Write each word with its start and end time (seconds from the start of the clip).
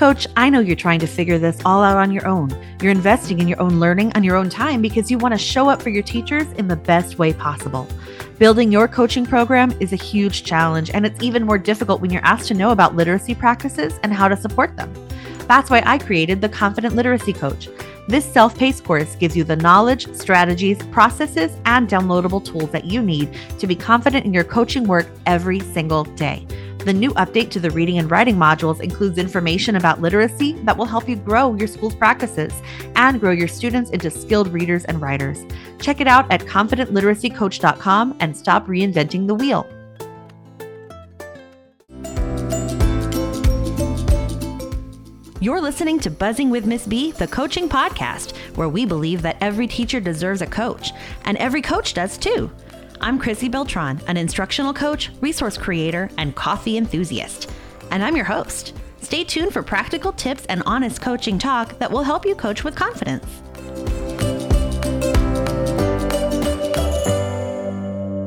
Coach, 0.00 0.26
I 0.34 0.48
know 0.48 0.60
you're 0.60 0.76
trying 0.76 1.00
to 1.00 1.06
figure 1.06 1.38
this 1.38 1.60
all 1.62 1.82
out 1.82 1.98
on 1.98 2.10
your 2.10 2.26
own. 2.26 2.48
You're 2.80 2.90
investing 2.90 3.38
in 3.38 3.46
your 3.46 3.60
own 3.60 3.78
learning 3.78 4.12
on 4.14 4.24
your 4.24 4.34
own 4.34 4.48
time 4.48 4.80
because 4.80 5.10
you 5.10 5.18
want 5.18 5.34
to 5.34 5.38
show 5.38 5.68
up 5.68 5.82
for 5.82 5.90
your 5.90 6.02
teachers 6.02 6.50
in 6.52 6.68
the 6.68 6.76
best 6.76 7.18
way 7.18 7.34
possible. 7.34 7.86
Building 8.38 8.72
your 8.72 8.88
coaching 8.88 9.26
program 9.26 9.72
is 9.78 9.92
a 9.92 9.96
huge 9.96 10.42
challenge, 10.42 10.90
and 10.94 11.04
it's 11.04 11.22
even 11.22 11.44
more 11.44 11.58
difficult 11.58 12.00
when 12.00 12.10
you're 12.10 12.24
asked 12.24 12.48
to 12.48 12.54
know 12.54 12.70
about 12.70 12.96
literacy 12.96 13.34
practices 13.34 14.00
and 14.02 14.10
how 14.10 14.26
to 14.26 14.38
support 14.38 14.74
them. 14.74 14.90
That's 15.46 15.68
why 15.68 15.82
I 15.84 15.98
created 15.98 16.40
the 16.40 16.48
Confident 16.48 16.94
Literacy 16.94 17.34
Coach. 17.34 17.68
This 18.08 18.24
self 18.24 18.56
paced 18.56 18.84
course 18.84 19.16
gives 19.16 19.36
you 19.36 19.44
the 19.44 19.56
knowledge, 19.56 20.10
strategies, 20.14 20.78
processes, 20.86 21.58
and 21.66 21.86
downloadable 21.86 22.42
tools 22.42 22.70
that 22.70 22.86
you 22.86 23.02
need 23.02 23.36
to 23.58 23.66
be 23.66 23.76
confident 23.76 24.24
in 24.24 24.32
your 24.32 24.44
coaching 24.44 24.84
work 24.84 25.08
every 25.26 25.60
single 25.60 26.04
day. 26.04 26.46
The 26.84 26.94
new 26.94 27.10
update 27.10 27.50
to 27.50 27.60
the 27.60 27.70
reading 27.70 27.98
and 27.98 28.10
writing 28.10 28.36
modules 28.36 28.80
includes 28.80 29.18
information 29.18 29.76
about 29.76 30.00
literacy 30.00 30.54
that 30.64 30.78
will 30.78 30.86
help 30.86 31.10
you 31.10 31.16
grow 31.16 31.54
your 31.54 31.68
school's 31.68 31.94
practices 31.94 32.54
and 32.96 33.20
grow 33.20 33.32
your 33.32 33.48
students 33.48 33.90
into 33.90 34.10
skilled 34.10 34.48
readers 34.48 34.86
and 34.86 34.98
writers. 35.02 35.44
Check 35.78 36.00
it 36.00 36.06
out 36.06 36.30
at 36.32 36.40
confidentliteracycoach.com 36.40 38.16
and 38.20 38.34
stop 38.34 38.66
reinventing 38.66 39.26
the 39.26 39.34
wheel. 39.34 39.68
You're 45.42 45.60
listening 45.60 45.98
to 46.00 46.10
Buzzing 46.10 46.48
with 46.48 46.64
Miss 46.64 46.86
B, 46.86 47.12
the 47.12 47.26
coaching 47.26 47.68
podcast, 47.68 48.34
where 48.56 48.68
we 48.70 48.86
believe 48.86 49.20
that 49.20 49.36
every 49.42 49.66
teacher 49.66 50.00
deserves 50.00 50.40
a 50.40 50.46
coach, 50.46 50.92
and 51.24 51.36
every 51.36 51.60
coach 51.60 51.92
does 51.92 52.16
too. 52.16 52.50
I'm 53.02 53.18
Chrissy 53.18 53.48
Beltran, 53.48 53.98
an 54.08 54.18
instructional 54.18 54.74
coach, 54.74 55.10
resource 55.22 55.56
creator, 55.56 56.10
and 56.18 56.36
coffee 56.36 56.76
enthusiast. 56.76 57.50
And 57.90 58.04
I'm 58.04 58.14
your 58.14 58.26
host. 58.26 58.76
Stay 59.00 59.24
tuned 59.24 59.54
for 59.54 59.62
practical 59.62 60.12
tips 60.12 60.44
and 60.50 60.62
honest 60.66 61.00
coaching 61.00 61.38
talk 61.38 61.78
that 61.78 61.90
will 61.90 62.02
help 62.02 62.26
you 62.26 62.34
coach 62.34 62.62
with 62.62 62.76
confidence. 62.76 63.24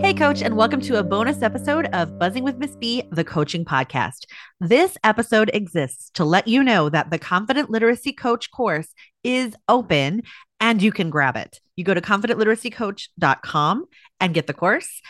Hey, 0.02 0.16
Coach, 0.16 0.42
and 0.42 0.58
welcome 0.58 0.82
to 0.82 0.98
a 0.98 1.04
bonus 1.04 1.44
episode 1.44 1.86
of 1.94 2.18
Buzzing 2.18 2.44
with 2.44 2.58
Miss 2.58 2.76
B, 2.76 3.04
the 3.12 3.24
coaching 3.24 3.64
podcast. 3.64 4.26
This 4.60 4.98
episode 5.04 5.52
exists 5.54 6.10
to 6.16 6.26
let 6.26 6.48
you 6.48 6.64
know 6.64 6.90
that 6.90 7.12
the 7.12 7.20
Confident 7.20 7.70
Literacy 7.70 8.12
Coach 8.12 8.50
course 8.50 8.88
is 9.24 9.56
open 9.70 10.24
and 10.64 10.81
you 10.81 10.94
can 10.94 11.09
grab 11.09 11.36
it. 11.36 11.59
You 11.75 11.83
go 11.83 11.94
to 11.94 12.00
confidentliteracycoach.com 12.00 13.86
and 14.22 14.33
get 14.33 14.47
the 14.47 14.53
course. 14.53 15.02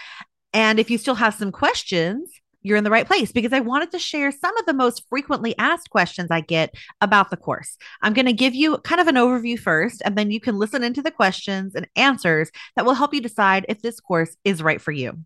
And 0.51 0.79
if 0.79 0.89
you 0.89 0.97
still 0.97 1.13
have 1.13 1.35
some 1.35 1.51
questions, 1.51 2.31
you're 2.63 2.77
in 2.77 2.83
the 2.83 2.89
right 2.89 3.05
place 3.05 3.31
because 3.31 3.53
I 3.53 3.59
wanted 3.59 3.91
to 3.91 3.99
share 3.99 4.31
some 4.31 4.57
of 4.57 4.65
the 4.65 4.73
most 4.73 5.03
frequently 5.09 5.55
asked 5.59 5.91
questions 5.91 6.31
I 6.31 6.41
get 6.41 6.73
about 7.01 7.29
the 7.29 7.37
course. 7.37 7.77
I'm 8.01 8.13
going 8.13 8.25
to 8.25 8.33
give 8.33 8.55
you 8.55 8.79
kind 8.79 8.99
of 8.99 9.07
an 9.07 9.13
overview 9.13 9.59
first, 9.59 10.01
and 10.03 10.17
then 10.17 10.31
you 10.31 10.39
can 10.39 10.57
listen 10.57 10.83
into 10.83 11.03
the 11.03 11.11
questions 11.11 11.75
and 11.75 11.87
answers 11.95 12.49
that 12.75 12.83
will 12.83 12.95
help 12.95 13.13
you 13.13 13.21
decide 13.21 13.67
if 13.69 13.83
this 13.83 13.99
course 13.99 14.35
is 14.43 14.63
right 14.63 14.81
for 14.81 14.91
you. 14.91 15.19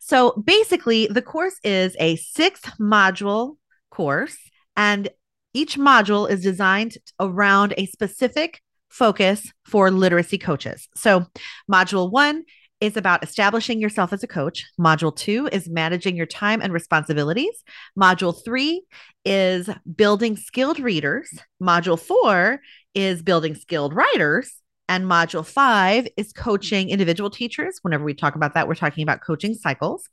So 0.00 0.32
basically, 0.32 1.06
the 1.06 1.22
course 1.22 1.58
is 1.64 1.96
a 1.98 2.16
six 2.16 2.60
module 2.78 3.56
course, 3.90 4.36
and 4.76 5.08
each 5.54 5.78
module 5.78 6.28
is 6.28 6.42
designed 6.42 6.98
around 7.18 7.72
a 7.78 7.86
specific 7.86 8.60
focus 8.88 9.52
for 9.64 9.90
literacy 9.90 10.38
coaches. 10.38 10.88
So, 10.94 11.26
module 11.70 12.10
one 12.10 12.44
is 12.80 12.96
about 12.96 13.22
establishing 13.22 13.80
yourself 13.80 14.12
as 14.12 14.22
a 14.22 14.26
coach. 14.26 14.66
Module 14.78 15.14
two 15.14 15.48
is 15.50 15.68
managing 15.68 16.16
your 16.16 16.26
time 16.26 16.60
and 16.60 16.72
responsibilities. 16.72 17.64
Module 17.98 18.36
three 18.44 18.84
is 19.24 19.68
building 19.96 20.36
skilled 20.36 20.78
readers. 20.78 21.30
Module 21.62 21.98
four 21.98 22.60
is 22.94 23.22
building 23.22 23.54
skilled 23.54 23.94
writers. 23.94 24.52
And 24.88 25.04
module 25.04 25.44
five 25.44 26.06
is 26.16 26.32
coaching 26.32 26.90
individual 26.90 27.30
teachers. 27.30 27.78
Whenever 27.82 28.04
we 28.04 28.14
talk 28.14 28.36
about 28.36 28.54
that, 28.54 28.68
we're 28.68 28.76
talking 28.76 29.02
about 29.02 29.20
coaching 29.20 29.54
cycles. 29.54 30.08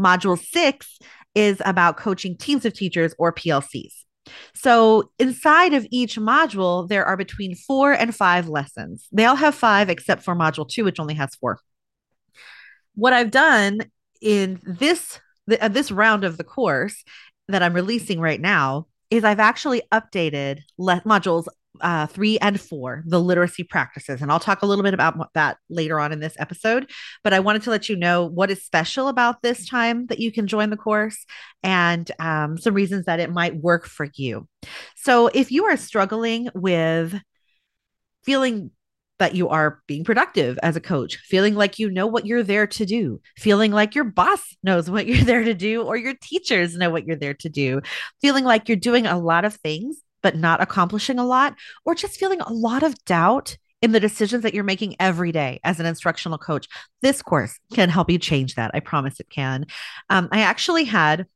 Module 0.00 0.38
six 0.38 0.98
is 1.34 1.62
about 1.64 1.96
coaching 1.96 2.36
teams 2.36 2.64
of 2.64 2.72
teachers 2.72 3.14
or 3.18 3.32
PLCs. 3.32 4.05
So, 4.54 5.10
inside 5.18 5.74
of 5.74 5.86
each 5.90 6.16
module, 6.16 6.88
there 6.88 7.04
are 7.04 7.16
between 7.16 7.54
four 7.54 7.92
and 7.92 8.14
five 8.14 8.48
lessons. 8.48 9.08
They 9.12 9.24
all 9.24 9.36
have 9.36 9.54
five, 9.54 9.88
except 9.88 10.22
for 10.22 10.34
module 10.34 10.68
two, 10.68 10.84
which 10.84 11.00
only 11.00 11.14
has 11.14 11.34
four. 11.34 11.58
What 12.94 13.12
I've 13.12 13.30
done 13.30 13.82
in 14.20 14.60
this 14.64 15.20
uh, 15.60 15.68
this 15.68 15.90
round 15.90 16.24
of 16.24 16.38
the 16.38 16.44
course 16.44 17.04
that 17.48 17.62
I'm 17.62 17.74
releasing 17.74 18.20
right 18.20 18.40
now 18.40 18.86
is 19.10 19.24
I've 19.24 19.40
actually 19.40 19.82
updated 19.92 20.60
le- 20.78 21.02
modules 21.06 21.46
uh, 21.80 22.06
three 22.06 22.38
and 22.38 22.60
four, 22.60 23.02
the 23.06 23.20
literacy 23.20 23.64
practices. 23.64 24.22
And 24.22 24.30
I'll 24.30 24.40
talk 24.40 24.62
a 24.62 24.66
little 24.66 24.82
bit 24.82 24.94
about 24.94 25.32
that 25.34 25.58
later 25.68 26.00
on 26.00 26.12
in 26.12 26.20
this 26.20 26.36
episode. 26.38 26.90
But 27.24 27.32
I 27.32 27.40
wanted 27.40 27.62
to 27.62 27.70
let 27.70 27.88
you 27.88 27.96
know 27.96 28.26
what 28.26 28.50
is 28.50 28.64
special 28.64 29.08
about 29.08 29.42
this 29.42 29.68
time 29.68 30.06
that 30.06 30.20
you 30.20 30.32
can 30.32 30.46
join 30.46 30.70
the 30.70 30.76
course 30.76 31.24
and 31.62 32.10
um, 32.18 32.58
some 32.58 32.74
reasons 32.74 33.06
that 33.06 33.20
it 33.20 33.30
might 33.32 33.56
work 33.56 33.86
for 33.86 34.08
you. 34.14 34.48
So 34.96 35.28
if 35.28 35.50
you 35.50 35.64
are 35.66 35.76
struggling 35.76 36.48
with 36.54 37.20
feeling 38.24 38.70
that 39.18 39.34
you 39.34 39.48
are 39.48 39.80
being 39.86 40.04
productive 40.04 40.58
as 40.62 40.76
a 40.76 40.80
coach, 40.80 41.16
feeling 41.16 41.54
like 41.54 41.78
you 41.78 41.90
know 41.90 42.06
what 42.06 42.26
you're 42.26 42.42
there 42.42 42.66
to 42.66 42.84
do, 42.84 43.20
feeling 43.36 43.72
like 43.72 43.94
your 43.94 44.04
boss 44.04 44.42
knows 44.62 44.90
what 44.90 45.06
you're 45.06 45.24
there 45.24 45.44
to 45.44 45.54
do, 45.54 45.82
or 45.82 45.96
your 45.96 46.14
teachers 46.20 46.76
know 46.76 46.90
what 46.90 47.06
you're 47.06 47.16
there 47.16 47.34
to 47.34 47.48
do, 47.48 47.80
feeling 48.20 48.44
like 48.44 48.68
you're 48.68 48.76
doing 48.76 49.06
a 49.06 49.18
lot 49.18 49.44
of 49.44 49.54
things 49.54 50.02
but 50.22 50.36
not 50.36 50.60
accomplishing 50.60 51.18
a 51.18 51.26
lot, 51.26 51.54
or 51.84 51.94
just 51.94 52.18
feeling 52.18 52.40
a 52.40 52.52
lot 52.52 52.82
of 52.82 53.04
doubt 53.04 53.56
in 53.82 53.92
the 53.92 54.00
decisions 54.00 54.42
that 54.42 54.54
you're 54.54 54.64
making 54.64 54.96
every 54.98 55.32
day 55.32 55.60
as 55.62 55.78
an 55.78 55.86
instructional 55.86 56.38
coach. 56.38 56.66
This 57.02 57.22
course 57.22 57.58
can 57.74 57.88
help 57.88 58.10
you 58.10 58.18
change 58.18 58.54
that. 58.54 58.70
I 58.74 58.80
promise 58.80 59.20
it 59.20 59.28
can. 59.30 59.66
Um, 60.08 60.28
I 60.32 60.40
actually 60.40 60.84
had 60.84 61.26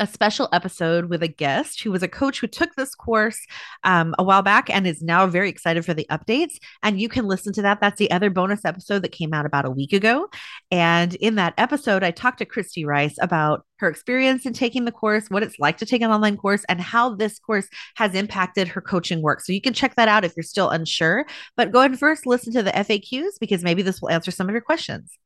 a 0.00 0.06
special 0.06 0.48
episode 0.52 1.06
with 1.06 1.22
a 1.22 1.28
guest 1.28 1.82
who 1.82 1.92
was 1.92 2.02
a 2.02 2.08
coach 2.08 2.40
who 2.40 2.46
took 2.46 2.74
this 2.74 2.94
course 2.94 3.38
um, 3.84 4.14
a 4.18 4.24
while 4.24 4.42
back 4.42 4.70
and 4.70 4.86
is 4.86 5.02
now 5.02 5.26
very 5.26 5.48
excited 5.48 5.84
for 5.84 5.94
the 5.94 6.06
updates. 6.10 6.54
And 6.82 7.00
you 7.00 7.08
can 7.08 7.26
listen 7.26 7.52
to 7.54 7.62
that. 7.62 7.80
That's 7.80 7.98
the 7.98 8.10
other 8.10 8.30
bonus 8.30 8.64
episode 8.64 9.02
that 9.02 9.12
came 9.12 9.34
out 9.34 9.46
about 9.46 9.66
a 9.66 9.70
week 9.70 9.92
ago. 9.92 10.28
And 10.70 11.14
in 11.16 11.34
that 11.36 11.54
episode, 11.58 12.02
I 12.02 12.10
talked 12.10 12.38
to 12.38 12.46
Christy 12.46 12.84
Rice 12.84 13.16
about 13.20 13.66
her 13.82 13.90
experience 13.90 14.46
in 14.46 14.52
taking 14.52 14.86
the 14.86 14.92
course, 14.92 15.28
what 15.28 15.42
it's 15.42 15.58
like 15.58 15.76
to 15.78 15.86
take 15.86 16.00
an 16.00 16.10
online 16.10 16.36
course, 16.36 16.64
and 16.68 16.80
how 16.80 17.14
this 17.14 17.38
course 17.38 17.68
has 17.96 18.14
impacted 18.14 18.68
her 18.68 18.80
coaching 18.80 19.20
work. 19.20 19.40
So 19.40 19.52
you 19.52 19.60
can 19.60 19.74
check 19.74 19.96
that 19.96 20.08
out 20.08 20.24
if 20.24 20.32
you're 20.36 20.42
still 20.42 20.70
unsure. 20.70 21.26
But 21.56 21.72
go 21.72 21.80
and 21.80 21.98
first 21.98 22.26
listen 22.26 22.52
to 22.54 22.62
the 22.62 22.70
FAQs 22.70 23.32
because 23.40 23.62
maybe 23.62 23.82
this 23.82 24.00
will 24.00 24.10
answer 24.10 24.30
some 24.30 24.48
of 24.48 24.52
your 24.52 24.62
questions. 24.62 25.18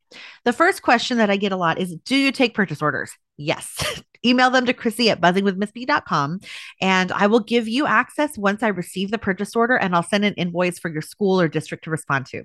The 0.45 0.53
first 0.53 0.83
question 0.83 1.19
that 1.19 1.31
I 1.31 1.37
get 1.37 1.53
a 1.53 1.57
lot 1.57 1.79
is 1.79 1.95
Do 2.05 2.17
you 2.17 2.33
take 2.33 2.55
purchase 2.55 2.83
orders? 2.83 3.11
Yes. 3.37 4.03
Email 4.25 4.51
them 4.51 4.67
to 4.67 4.73
Chrissy 4.73 5.11
at 5.11 5.21
buzzingwithmissb.com 5.21 6.41
and 6.81 7.13
I 7.13 7.27
will 7.27 7.41
give 7.41 7.69
you 7.69 7.87
access 7.87 8.37
once 8.37 8.63
I 8.63 8.69
receive 8.69 9.11
the 9.11 9.19
purchase 9.19 9.55
order 9.55 9.77
and 9.77 9.95
I'll 9.95 10.03
send 10.03 10.25
an 10.25 10.35
invoice 10.35 10.79
for 10.79 10.91
your 10.91 11.03
school 11.03 11.41
or 11.41 11.47
district 11.47 11.85
to 11.85 11.91
respond 11.91 12.27
to. 12.27 12.45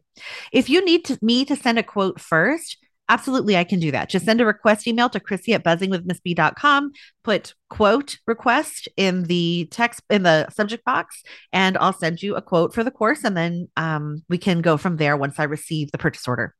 If 0.51 0.69
you 0.69 0.83
need 0.85 1.05
to, 1.05 1.17
me 1.21 1.45
to 1.45 1.55
send 1.55 1.79
a 1.79 1.83
quote 1.83 2.19
first, 2.19 2.77
absolutely 3.11 3.57
I 3.57 3.65
can 3.65 3.79
do 3.79 3.91
that. 3.91 4.09
Just 4.09 4.25
send 4.25 4.39
a 4.39 4.45
request 4.45 4.87
email 4.87 5.09
to 5.09 5.19
Chrissy 5.19 5.53
at 5.53 5.63
buzzingwithmissb.com, 5.65 6.91
put 7.23 7.53
quote 7.69 8.17
request 8.25 8.87
in 8.95 9.23
the 9.23 9.67
text 9.69 10.01
in 10.09 10.23
the 10.23 10.49
subject 10.49 10.85
box, 10.85 11.21
and 11.51 11.77
I'll 11.77 11.93
send 11.93 12.23
you 12.23 12.35
a 12.35 12.41
quote 12.41 12.73
for 12.73 12.83
the 12.83 12.91
course 12.91 13.25
and 13.25 13.35
then 13.35 13.67
um, 13.75 14.23
we 14.29 14.37
can 14.37 14.61
go 14.61 14.77
from 14.77 14.95
there 14.95 15.17
once 15.17 15.39
I 15.39 15.43
receive 15.43 15.91
the 15.91 15.97
purchase 15.97 16.27
order. 16.27 16.55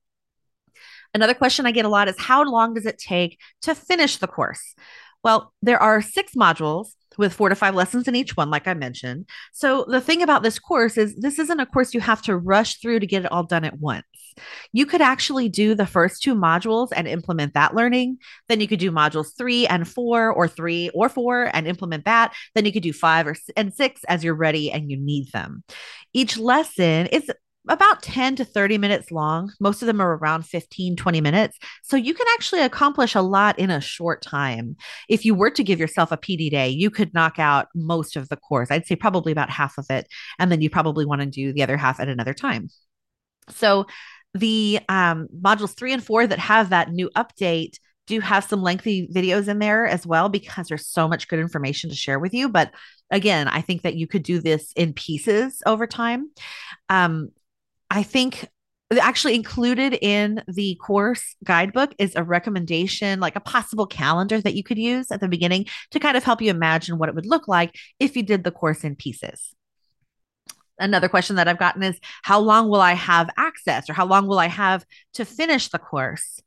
Another 1.14 1.34
question 1.34 1.66
I 1.66 1.72
get 1.72 1.86
a 1.86 1.90
lot 1.90 2.10
is 2.10 2.16
how 2.20 2.44
long 2.44 2.74
does 2.74 2.86
it 2.86 2.98
take 2.98 3.38
to 3.62 3.74
finish 3.74 4.18
the 4.18 4.28
course? 4.28 4.76
Well, 5.24 5.54
there 5.62 5.82
are 5.82 6.02
six 6.02 6.34
modules 6.34 6.88
with 7.18 7.34
four 7.34 7.50
to 7.50 7.56
five 7.56 7.76
lessons 7.76 8.08
in 8.08 8.16
each 8.16 8.38
one, 8.38 8.50
like 8.50 8.68
I 8.68 8.74
mentioned. 8.74 9.28
So, 9.54 9.86
the 9.88 10.02
thing 10.02 10.22
about 10.22 10.44
this 10.44 10.60
course 10.60 10.98
is 10.98 11.16
this 11.16 11.40
isn't 11.40 11.60
a 11.60 11.66
course 11.66 11.94
you 11.94 12.00
have 12.00 12.22
to 12.24 12.38
rush 12.38 12.80
through 12.80 13.00
to 13.00 13.08
get 13.08 13.26
it 13.26 13.32
all 13.32 13.44
done 13.44 13.64
at 13.64 13.80
once. 13.80 14.06
You 14.72 14.86
could 14.86 15.02
actually 15.02 15.50
do 15.50 15.76
the 15.76 15.86
first 15.86 16.24
two 16.24 16.36
modules 16.36 16.90
and 16.96 17.08
implement 17.08 17.54
that 17.54 17.76
learning. 17.76 18.18
Then 18.48 18.62
you 18.62 18.68
could 18.68 18.80
do 18.80 18.92
modules 18.92 19.38
three 19.38 19.68
and 19.68 19.88
four, 19.88 20.32
or 20.32 20.48
three 20.48 20.90
or 20.94 21.10
four, 21.10 21.50
and 21.54 21.68
implement 21.68 22.06
that. 22.06 22.34
Then 22.56 22.66
you 22.66 22.72
could 22.72 22.84
do 22.84 22.94
five 22.94 23.28
or 23.28 23.36
and 23.56 23.74
six 23.74 24.04
as 24.06 24.24
you're 24.24 24.34
ready 24.34 24.72
and 24.72 24.90
you 24.90 24.98
need 24.98 25.32
them. 25.32 25.64
Each 26.14 26.38
lesson 26.38 27.08
is 27.08 27.30
about 27.68 28.02
10 28.02 28.38
to 28.38 28.46
30 28.46 28.78
minutes 28.78 29.12
long. 29.12 29.52
Most 29.60 29.82
of 29.82 29.86
them 29.86 30.02
are 30.02 30.18
around 30.18 30.44
15, 30.44 30.96
20 30.96 31.22
minutes. 31.22 31.60
So 31.84 31.96
you 31.96 32.14
can 32.14 32.26
actually 32.34 32.62
accomplish 32.62 33.14
a 33.14 33.22
lot 33.22 33.60
in 33.60 33.70
a 33.70 33.80
short 33.80 34.22
time. 34.22 34.76
If 35.08 35.26
you 35.26 35.36
were 35.36 35.52
to 35.52 35.64
give 35.64 35.80
yourself 35.80 36.12
a 36.12 36.18
PD 36.18 36.50
day, 36.50 36.70
you 36.70 36.90
could 36.90 37.14
knock 37.14 37.38
out 37.38 37.68
most 37.76 38.16
of 38.16 38.30
the 38.30 38.38
course. 38.38 38.72
I'd 38.72 38.88
say 38.88 38.96
probably 38.96 39.32
about 39.32 39.50
half 39.50 39.78
of 39.78 39.86
it. 39.90 40.08
And 40.40 40.52
then 40.52 40.62
you 40.62 40.70
probably 40.70 41.06
want 41.06 41.22
to 41.22 41.28
do 41.28 41.54
the 41.54 41.64
other 41.64 41.78
half 41.78 42.00
at 42.00 42.10
another 42.10 42.34
time. 42.34 42.70
So 43.50 43.86
the 44.34 44.80
um, 44.90 45.28
modules 45.36 45.76
three 45.76 45.94
and 45.94 46.04
four 46.04 46.26
that 46.26 46.40
have 46.40 46.70
that 46.70 46.90
new 46.92 47.10
update 47.16 47.78
do 48.08 48.20
have 48.20 48.44
some 48.44 48.64
lengthy 48.64 49.08
videos 49.08 49.48
in 49.48 49.60
there 49.60 49.86
as 49.86 50.06
well 50.06 50.30
because 50.30 50.68
there's 50.68 50.88
so 50.88 51.08
much 51.08 51.28
good 51.28 51.40
information 51.40 51.90
to 51.90 51.96
share 51.96 52.20
with 52.20 52.34
you. 52.34 52.50
But 52.50 52.72
again, 53.12 53.48
I 53.48 53.62
think 53.62 53.84
that 53.84 53.96
you 53.96 54.08
could 54.08 54.24
do 54.24 54.40
this 54.40 54.72
in 54.76 54.94
pieces 54.94 55.62
over 55.66 55.86
time. 55.86 56.32
Um, 56.90 57.30
I 57.92 58.04
think 58.04 58.48
actually 59.00 59.36
included 59.36 59.98
in 60.02 60.42
the 60.48 60.76
course 60.76 61.36
guidebook 61.44 61.94
is 61.98 62.16
a 62.16 62.24
recommendation, 62.24 63.20
like 63.20 63.36
a 63.36 63.42
possible 63.42 63.86
calendar 63.86 64.40
that 64.40 64.56
you 64.56 64.64
could 64.64 64.78
use 64.78 65.12
at 65.12 65.20
the 65.20 65.28
beginning 65.28 65.66
to 65.92 66.00
kind 66.00 66.16
of 66.16 66.24
help 66.24 66.42
you 66.42 66.50
imagine 66.50 66.98
what 66.98 67.10
it 67.10 67.16
would 67.16 67.26
look 67.26 67.50
like 67.50 67.76
if 68.00 68.16
you 68.16 68.24
did 68.24 68.46
the 68.46 68.52
course 68.52 68.86
in 68.86 68.96
pieces. 68.96 69.54
Another 70.80 71.10
question 71.10 71.36
that 71.36 71.50
I've 71.50 71.60
gotten 71.60 71.84
is 71.84 72.00
how 72.24 72.40
long 72.40 72.70
will 72.70 72.80
I 72.80 72.94
have 72.94 73.30
access 73.36 73.90
or 73.90 73.94
how 73.94 74.06
long 74.06 74.26
will 74.26 74.40
I 74.40 74.48
have 74.48 74.86
to 75.16 75.26
finish 75.26 75.68
the 75.68 75.78
course? 75.78 76.42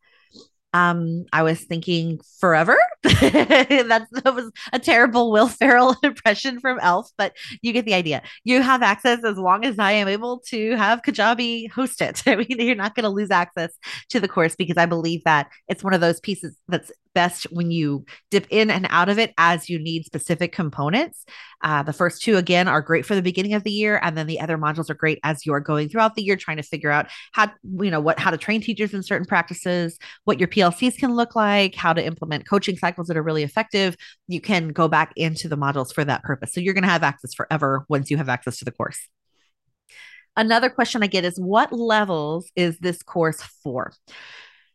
Um, 0.74 1.24
I 1.32 1.42
was 1.42 1.60
thinking 1.62 2.20
forever. 2.40 2.76
That 3.04 4.32
was 4.34 4.50
a 4.72 4.78
terrible 4.78 5.30
Will 5.30 5.48
Ferrell 5.48 5.96
impression 6.02 6.60
from 6.60 6.78
Elf, 6.80 7.10
but 7.16 7.34
you 7.62 7.72
get 7.72 7.84
the 7.84 7.94
idea. 7.94 8.22
You 8.42 8.60
have 8.60 8.82
access 8.82 9.24
as 9.24 9.38
long 9.38 9.64
as 9.64 9.78
I 9.78 9.92
am 9.92 10.08
able 10.08 10.40
to 10.48 10.76
have 10.76 11.02
Kajabi 11.02 11.70
host 11.70 12.02
it. 12.02 12.22
I 12.26 12.36
mean, 12.36 12.46
you're 12.50 12.74
not 12.74 12.94
going 12.94 13.04
to 13.04 13.08
lose 13.08 13.30
access 13.30 13.72
to 14.10 14.20
the 14.20 14.28
course 14.28 14.56
because 14.56 14.76
I 14.76 14.86
believe 14.86 15.22
that 15.24 15.48
it's 15.68 15.84
one 15.84 15.94
of 15.94 16.00
those 16.00 16.20
pieces 16.20 16.56
that's 16.68 16.90
best 17.14 17.44
when 17.50 17.70
you 17.70 18.04
dip 18.30 18.46
in 18.50 18.70
and 18.70 18.86
out 18.90 19.08
of 19.08 19.18
it 19.18 19.32
as 19.38 19.68
you 19.68 19.78
need 19.78 20.04
specific 20.04 20.52
components. 20.52 21.24
Uh, 21.62 21.82
the 21.82 21.92
first 21.92 22.22
two, 22.22 22.36
again, 22.36 22.68
are 22.68 22.82
great 22.82 23.06
for 23.06 23.14
the 23.14 23.22
beginning 23.22 23.54
of 23.54 23.64
the 23.64 23.70
year, 23.70 23.98
and 24.02 24.16
then 24.16 24.26
the 24.26 24.40
other 24.40 24.58
modules 24.58 24.90
are 24.90 24.94
great 24.94 25.18
as 25.22 25.46
you're 25.46 25.60
going 25.60 25.88
throughout 25.88 26.14
the 26.14 26.22
year, 26.22 26.36
trying 26.36 26.58
to 26.58 26.62
figure 26.62 26.90
out 26.90 27.06
how 27.32 27.50
you 27.80 27.90
know 27.90 28.00
what 28.00 28.18
how 28.18 28.30
to 28.30 28.36
train 28.36 28.60
teachers 28.60 28.92
in 28.92 29.02
certain 29.02 29.26
practices, 29.26 29.98
what 30.24 30.38
your 30.38 30.48
PLCs 30.48 30.98
can 30.98 31.14
look 31.14 31.34
like, 31.34 31.74
how 31.74 31.92
to 31.92 32.04
implement 32.04 32.48
coaching 32.48 32.76
cycles 32.76 33.06
that 33.06 33.16
are 33.16 33.22
really 33.22 33.42
effective. 33.42 33.96
You 34.28 34.40
can 34.40 34.68
go 34.68 34.88
back 34.88 35.12
into 35.16 35.48
the 35.48 35.56
modules 35.56 35.94
for 35.94 36.04
that 36.04 36.22
purpose. 36.22 36.52
So 36.52 36.60
you're 36.60 36.74
going 36.74 36.84
to 36.84 36.90
have 36.90 37.02
access 37.02 37.34
forever 37.34 37.86
once 37.88 38.10
you 38.10 38.16
have 38.16 38.28
access 38.28 38.58
to 38.58 38.64
the 38.64 38.72
course. 38.72 38.98
Another 40.36 40.68
question 40.68 41.02
I 41.02 41.06
get 41.06 41.24
is 41.24 41.38
what 41.38 41.72
levels 41.72 42.50
is 42.56 42.78
this 42.78 43.02
course 43.02 43.40
for? 43.62 43.92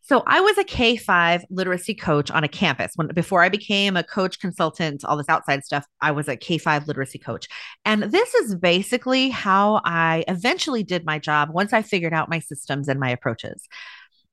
So 0.10 0.24
I 0.26 0.42
was 0.42 0.58
a 0.58 0.64
K 0.64 0.98
5 0.98 1.46
literacy 1.52 1.94
coach 1.94 2.32
on 2.32 2.44
a 2.44 2.48
campus 2.48 2.94
when 2.96 3.10
before 3.10 3.44
I 3.44 3.50
became 3.50 3.96
a 3.96 4.02
coach 4.02 4.40
consultant, 4.40 5.06
all 5.06 5.16
this 5.16 5.30
outside 5.30 5.64
stuff, 5.64 5.86
I 6.02 6.10
was 6.10 6.28
a 6.28 6.36
K 6.36 6.58
5 6.58 6.88
literacy 6.88 7.20
coach. 7.20 7.48
And 7.86 8.02
this 8.02 8.34
is 8.34 8.56
basically 8.56 9.30
how 9.30 9.82
I 9.86 10.24
eventually 10.28 10.82
did 10.82 11.06
my 11.06 11.20
job 11.20 11.52
once 11.52 11.74
I 11.74 11.84
figured 11.84 12.12
out 12.12 12.28
my 12.28 12.40
systems 12.40 12.88
and 12.88 13.00
my 13.00 13.12
approaches. 13.12 13.68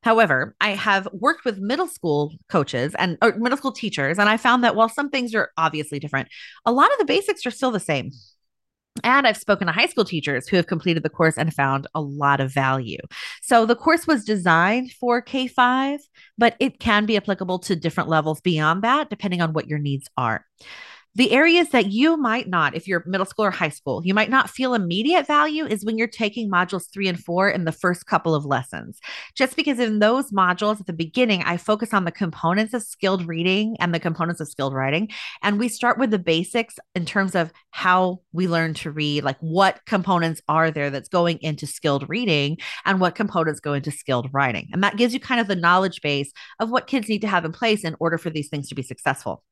However, 0.03 0.57
I 0.63 0.71
have 0.71 1.09
worked 1.13 1.45
with 1.45 1.59
middle 1.59 1.89
school 1.89 2.33
coaches 2.49 2.95
and 2.99 3.19
middle 3.37 3.59
school 3.59 3.73
teachers, 3.73 4.19
and 4.19 4.31
I 4.31 4.39
found 4.39 4.65
that 4.65 4.77
while 4.77 4.89
some 4.89 5.11
things 5.11 5.35
are 5.35 5.51
obviously 5.59 5.99
different, 5.99 6.29
a 6.65 6.73
lot 6.73 6.91
of 6.91 6.99
the 6.99 7.05
basics 7.05 7.45
are 7.45 7.51
still 7.51 7.71
the 7.71 7.81
same. 7.81 8.13
And 9.05 9.27
I've 9.27 9.37
spoken 9.37 9.67
to 9.67 9.73
high 9.73 9.87
school 9.87 10.05
teachers 10.05 10.49
who 10.49 10.57
have 10.57 10.67
completed 10.67 11.03
the 11.03 11.11
course 11.11 11.37
and 11.37 11.53
found 11.53 11.87
a 11.95 12.01
lot 12.01 12.41
of 12.41 12.53
value. 12.53 12.99
So 13.43 13.67
the 13.67 13.77
course 13.77 14.07
was 14.07 14.25
designed 14.25 14.93
for 14.93 15.21
K 15.21 15.47
5, 15.47 16.01
but 16.39 16.57
it 16.61 16.81
can 16.81 17.07
be 17.07 17.17
applicable 17.17 17.59
to 17.61 17.77
different 17.77 18.09
levels 18.09 18.41
beyond 18.41 18.83
that, 18.83 19.11
depending 19.11 19.41
on 19.41 19.53
what 19.53 19.69
your 19.69 19.79
needs 19.79 20.09
are 20.17 20.45
the 21.17 21.33
areas 21.33 21.71
that 21.71 21.91
you 21.91 22.19
might 22.19 22.47
not, 22.47 22.75
if 22.75 22.87
you're 22.87 23.03
middle 23.07 23.25
school 23.25 23.47
or 23.47 23.51
high 23.51 23.71
school, 23.71 24.03
you 24.05 24.13
might 24.13 24.29
not 24.29 24.51
feel 24.51 24.75
immediate 24.75 25.27
value 25.27 25.65
is 25.65 25.83
when 25.83 25.97
you're 25.97 26.07
taking 26.07 26.51
modules 26.51 26.93
three 26.93 27.09
and 27.09 27.19
four 27.19 27.49
in 27.49 27.65
the 27.65 27.73
first 27.73 28.05
couple 28.05 28.35
of 28.35 28.45
lessons. 28.45 28.99
Just 29.35 29.57
because 29.57 29.79
in 29.79 29.99
those 29.99 30.31
modules 30.31 30.79
at 30.79 30.87
the 30.87 30.93
beginning, 30.93 31.43
I 31.45 31.57
focus 31.57 31.95
on 31.95 32.05
the 32.05 32.11
components 32.13 32.75
of 32.75 32.83
skilled 32.83 33.27
reading 33.27 33.79
and 33.81 33.95
the 33.95 33.99
components 33.99 34.43
of 34.43 34.49
skilled 34.49 34.75
writing. 34.75 35.09
And 35.43 35.59
we 35.59 35.69
start 35.69 35.99
with 35.99 36.11
the 36.11 36.19
basics 36.19 36.75
in 36.95 37.07
terms 37.07 37.35
of 37.35 37.51
how 37.71 38.21
we 38.35 38.47
learn 38.47 38.75
to 38.75 38.91
read, 38.91 39.25
like 39.25 39.39
what 39.41 39.81
components 39.87 40.43
are 40.51 40.71
there 40.71 40.91
that's 40.91 41.09
going 41.09 41.39
into 41.39 41.67
skilled 41.67 42.11
reading 42.11 42.59
and 42.85 43.01
what 43.01 43.15
components 43.15 43.61
go 43.61 43.73
into 43.73 43.91
skilled 43.91 44.29
writing. 44.35 44.69
And 44.71 44.85
that 44.85 44.99
gives 44.99 45.15
you 45.15 45.21
kind 45.21 45.41
of 45.41 45.49
the 45.49 45.57
knowledge 45.57 46.03
base 46.03 46.31
of 46.61 46.71
what 46.71 46.87
kids 46.87 47.09
need 47.09 47.23
to 47.23 47.29
have 47.29 47.47
in 47.47 47.53
place 47.53 47.85
in 47.85 47.97
order 48.01 48.19
for 48.19 48.29
these 48.29 48.51
things 48.51 48.69
to 48.69 48.75
be 48.75 48.83
successful. 48.83 49.43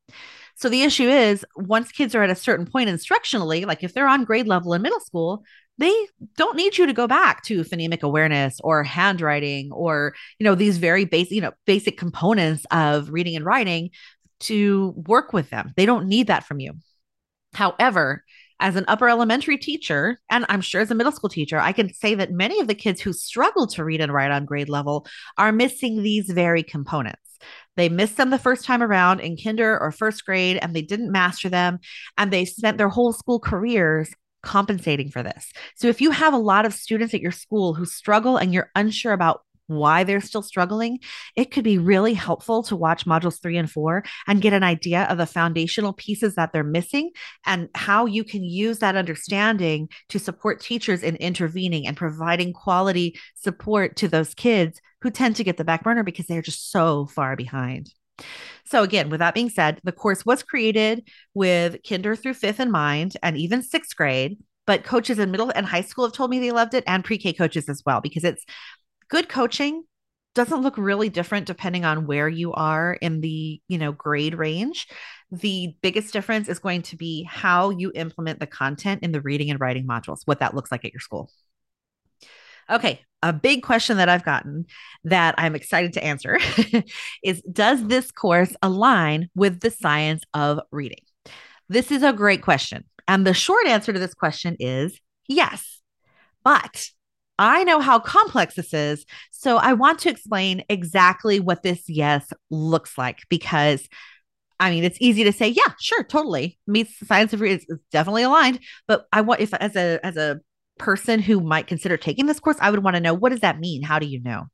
So 0.56 0.68
the 0.68 0.82
issue 0.82 1.08
is 1.08 1.44
once 1.56 1.90
kids 1.90 2.14
are 2.14 2.22
at 2.22 2.30
a 2.30 2.34
certain 2.34 2.66
point 2.66 2.88
instructionally, 2.88 3.66
like 3.66 3.82
if 3.82 3.92
they're 3.92 4.08
on 4.08 4.24
grade 4.24 4.46
level 4.46 4.74
in 4.74 4.82
middle 4.82 5.00
school, 5.00 5.44
they 5.78 5.94
don't 6.36 6.56
need 6.56 6.78
you 6.78 6.86
to 6.86 6.92
go 6.92 7.08
back 7.08 7.42
to 7.44 7.64
phonemic 7.64 8.02
awareness 8.02 8.60
or 8.62 8.84
handwriting 8.84 9.72
or 9.72 10.14
you 10.38 10.44
know 10.44 10.54
these 10.54 10.78
very 10.78 11.04
basic 11.04 11.32
you 11.32 11.40
know 11.40 11.52
basic 11.66 11.98
components 11.98 12.64
of 12.70 13.10
reading 13.10 13.34
and 13.34 13.44
writing 13.44 13.90
to 14.40 14.94
work 15.06 15.32
with 15.32 15.50
them. 15.50 15.72
They 15.76 15.86
don't 15.86 16.06
need 16.06 16.28
that 16.28 16.44
from 16.44 16.60
you. 16.60 16.74
However, 17.54 18.24
as 18.60 18.76
an 18.76 18.84
upper 18.88 19.08
elementary 19.08 19.58
teacher, 19.58 20.20
and 20.30 20.46
I'm 20.48 20.60
sure 20.60 20.80
as 20.80 20.90
a 20.90 20.94
middle 20.94 21.12
school 21.12 21.28
teacher, 21.28 21.58
I 21.58 21.72
can 21.72 21.92
say 21.92 22.14
that 22.14 22.30
many 22.30 22.60
of 22.60 22.68
the 22.68 22.74
kids 22.74 23.00
who 23.00 23.12
struggle 23.12 23.66
to 23.68 23.84
read 23.84 24.00
and 24.00 24.12
write 24.12 24.30
on 24.30 24.44
grade 24.44 24.68
level 24.68 25.06
are 25.38 25.52
missing 25.52 26.02
these 26.02 26.30
very 26.30 26.62
components. 26.62 27.33
They 27.76 27.88
missed 27.88 28.16
them 28.16 28.30
the 28.30 28.38
first 28.38 28.64
time 28.64 28.82
around 28.82 29.20
in 29.20 29.36
kinder 29.36 29.78
or 29.78 29.90
first 29.90 30.24
grade 30.24 30.58
and 30.60 30.74
they 30.74 30.82
didn't 30.82 31.12
master 31.12 31.48
them. 31.48 31.78
And 32.16 32.32
they 32.32 32.44
spent 32.44 32.78
their 32.78 32.88
whole 32.88 33.12
school 33.12 33.40
careers 33.40 34.10
compensating 34.42 35.10
for 35.10 35.22
this. 35.22 35.52
So 35.76 35.88
if 35.88 36.00
you 36.00 36.10
have 36.10 36.34
a 36.34 36.38
lot 36.38 36.66
of 36.66 36.74
students 36.74 37.14
at 37.14 37.20
your 37.20 37.32
school 37.32 37.74
who 37.74 37.86
struggle 37.86 38.36
and 38.36 38.52
you're 38.52 38.70
unsure 38.74 39.12
about 39.12 39.42
why 39.66 40.04
they're 40.04 40.20
still 40.20 40.42
struggling, 40.42 40.98
it 41.36 41.50
could 41.50 41.64
be 41.64 41.78
really 41.78 42.14
helpful 42.14 42.62
to 42.64 42.76
watch 42.76 43.06
modules 43.06 43.40
three 43.40 43.56
and 43.56 43.70
four 43.70 44.04
and 44.26 44.42
get 44.42 44.52
an 44.52 44.62
idea 44.62 45.04
of 45.04 45.18
the 45.18 45.26
foundational 45.26 45.94
pieces 45.94 46.34
that 46.34 46.52
they're 46.52 46.62
missing 46.62 47.10
and 47.46 47.68
how 47.74 48.04
you 48.06 48.24
can 48.24 48.44
use 48.44 48.80
that 48.80 48.96
understanding 48.96 49.88
to 50.10 50.18
support 50.18 50.60
teachers 50.60 51.02
in 51.02 51.16
intervening 51.16 51.86
and 51.86 51.96
providing 51.96 52.52
quality 52.52 53.18
support 53.36 53.96
to 53.96 54.06
those 54.06 54.34
kids 54.34 54.80
who 55.04 55.10
tend 55.10 55.36
to 55.36 55.44
get 55.44 55.58
the 55.58 55.64
back 55.64 55.84
burner 55.84 56.02
because 56.02 56.24
they're 56.24 56.42
just 56.42 56.72
so 56.72 57.04
far 57.04 57.36
behind. 57.36 57.92
So, 58.64 58.82
again, 58.82 59.10
with 59.10 59.20
that 59.20 59.34
being 59.34 59.50
said, 59.50 59.78
the 59.84 59.92
course 59.92 60.24
was 60.24 60.42
created 60.42 61.06
with 61.34 61.76
kinder 61.86 62.16
through 62.16 62.34
fifth 62.34 62.58
in 62.58 62.70
mind 62.70 63.16
and 63.22 63.36
even 63.36 63.62
sixth 63.62 63.94
grade. 63.94 64.38
But 64.66 64.82
coaches 64.82 65.18
in 65.18 65.30
middle 65.30 65.52
and 65.54 65.66
high 65.66 65.82
school 65.82 66.06
have 66.06 66.14
told 66.14 66.30
me 66.30 66.40
they 66.40 66.52
loved 66.52 66.72
it, 66.72 66.84
and 66.86 67.04
pre 67.04 67.18
K 67.18 67.34
coaches 67.34 67.68
as 67.68 67.82
well, 67.84 68.00
because 68.00 68.24
it's 68.24 68.46
good 69.10 69.28
coaching 69.28 69.84
doesn't 70.34 70.62
look 70.62 70.76
really 70.78 71.10
different 71.10 71.46
depending 71.46 71.84
on 71.84 72.06
where 72.06 72.28
you 72.28 72.52
are 72.54 72.94
in 72.94 73.20
the 73.20 73.60
you 73.68 73.78
know 73.78 73.92
grade 73.92 74.34
range 74.34 74.88
the 75.30 75.76
biggest 75.80 76.12
difference 76.12 76.48
is 76.48 76.58
going 76.58 76.82
to 76.82 76.96
be 76.96 77.22
how 77.22 77.70
you 77.70 77.92
implement 77.94 78.40
the 78.40 78.46
content 78.46 79.02
in 79.04 79.12
the 79.12 79.20
reading 79.20 79.48
and 79.50 79.60
writing 79.60 79.86
modules 79.86 80.22
what 80.24 80.40
that 80.40 80.52
looks 80.52 80.72
like 80.72 80.84
at 80.84 80.92
your 80.92 81.00
school 81.00 81.30
Okay, 82.70 83.00
a 83.22 83.32
big 83.32 83.62
question 83.62 83.96
that 83.96 84.08
I've 84.08 84.24
gotten 84.24 84.66
that 85.04 85.34
I'm 85.38 85.54
excited 85.54 85.94
to 85.94 86.04
answer 86.04 86.38
is 87.22 87.42
Does 87.50 87.86
this 87.86 88.10
course 88.10 88.54
align 88.62 89.30
with 89.34 89.60
the 89.60 89.70
science 89.70 90.22
of 90.34 90.60
reading? 90.70 91.00
This 91.68 91.90
is 91.90 92.02
a 92.02 92.12
great 92.12 92.42
question. 92.42 92.84
And 93.08 93.26
the 93.26 93.34
short 93.34 93.66
answer 93.66 93.92
to 93.92 93.98
this 93.98 94.14
question 94.14 94.56
is 94.60 94.98
yes. 95.28 95.80
But 96.42 96.88
I 97.38 97.64
know 97.64 97.80
how 97.80 97.98
complex 97.98 98.54
this 98.54 98.72
is. 98.72 99.06
So 99.30 99.56
I 99.56 99.72
want 99.72 100.00
to 100.00 100.10
explain 100.10 100.62
exactly 100.68 101.40
what 101.40 101.62
this 101.62 101.88
yes 101.88 102.30
looks 102.50 102.96
like 102.96 103.20
because 103.28 103.88
I 104.60 104.70
mean, 104.70 104.84
it's 104.84 104.98
easy 105.00 105.24
to 105.24 105.32
say, 105.32 105.48
yeah, 105.48 105.72
sure, 105.80 106.04
totally 106.04 106.58
meets 106.66 106.98
the 106.98 107.06
science 107.06 107.32
of 107.32 107.40
reading. 107.40 107.60
It's 107.68 107.82
definitely 107.90 108.22
aligned. 108.22 108.60
But 108.86 109.06
I 109.12 109.22
want, 109.22 109.40
if 109.40 109.52
as 109.52 109.74
a 109.74 109.98
as 110.04 110.16
a 110.16 110.40
person 110.78 111.20
who 111.20 111.40
might 111.40 111.66
consider 111.66 111.96
taking 111.96 112.26
this 112.26 112.40
course, 112.40 112.56
I 112.60 112.70
would 112.70 112.82
want 112.82 112.96
to 112.96 113.00
know 113.00 113.14
what 113.14 113.30
does 113.30 113.40
that 113.40 113.60
mean? 113.60 113.82
How 113.82 113.98
do 113.98 114.06
you 114.06 114.20
know? 114.22 114.46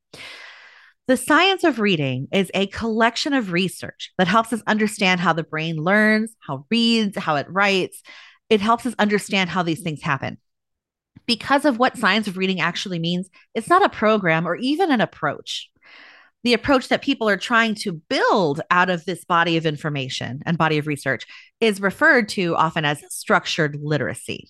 The 1.08 1.16
science 1.16 1.64
of 1.64 1.80
reading 1.80 2.28
is 2.32 2.50
a 2.54 2.68
collection 2.68 3.32
of 3.32 3.52
research 3.52 4.12
that 4.18 4.28
helps 4.28 4.52
us 4.52 4.62
understand 4.66 5.20
how 5.20 5.32
the 5.32 5.42
brain 5.42 5.76
learns, 5.76 6.34
how 6.46 6.56
it 6.56 6.62
reads, 6.70 7.18
how 7.18 7.36
it 7.36 7.46
writes. 7.48 8.02
It 8.48 8.60
helps 8.60 8.86
us 8.86 8.94
understand 8.98 9.50
how 9.50 9.62
these 9.62 9.80
things 9.80 10.02
happen. 10.02 10.38
Because 11.26 11.64
of 11.64 11.78
what 11.78 11.96
science 11.96 12.28
of 12.28 12.36
reading 12.36 12.60
actually 12.60 12.98
means, 12.98 13.28
it's 13.54 13.68
not 13.68 13.84
a 13.84 13.88
program 13.88 14.46
or 14.46 14.56
even 14.56 14.90
an 14.90 15.00
approach 15.00 15.69
the 16.42 16.54
approach 16.54 16.88
that 16.88 17.02
people 17.02 17.28
are 17.28 17.36
trying 17.36 17.74
to 17.74 17.92
build 17.92 18.60
out 18.70 18.88
of 18.88 19.04
this 19.04 19.24
body 19.24 19.56
of 19.56 19.66
information 19.66 20.40
and 20.46 20.56
body 20.56 20.78
of 20.78 20.86
research 20.86 21.26
is 21.60 21.80
referred 21.80 22.28
to 22.30 22.56
often 22.56 22.84
as 22.84 23.02
structured 23.10 23.78
literacy. 23.82 24.48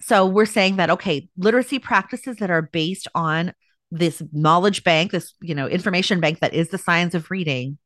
So 0.00 0.26
we're 0.26 0.46
saying 0.46 0.76
that 0.76 0.90
okay, 0.90 1.28
literacy 1.38 1.78
practices 1.78 2.36
that 2.36 2.50
are 2.50 2.62
based 2.62 3.08
on 3.14 3.52
this 3.90 4.22
knowledge 4.32 4.84
bank, 4.84 5.12
this, 5.12 5.34
you 5.40 5.54
know, 5.54 5.66
information 5.66 6.20
bank 6.20 6.40
that 6.40 6.54
is 6.54 6.68
the 6.68 6.78
science 6.78 7.14
of 7.14 7.30
reading, 7.30 7.78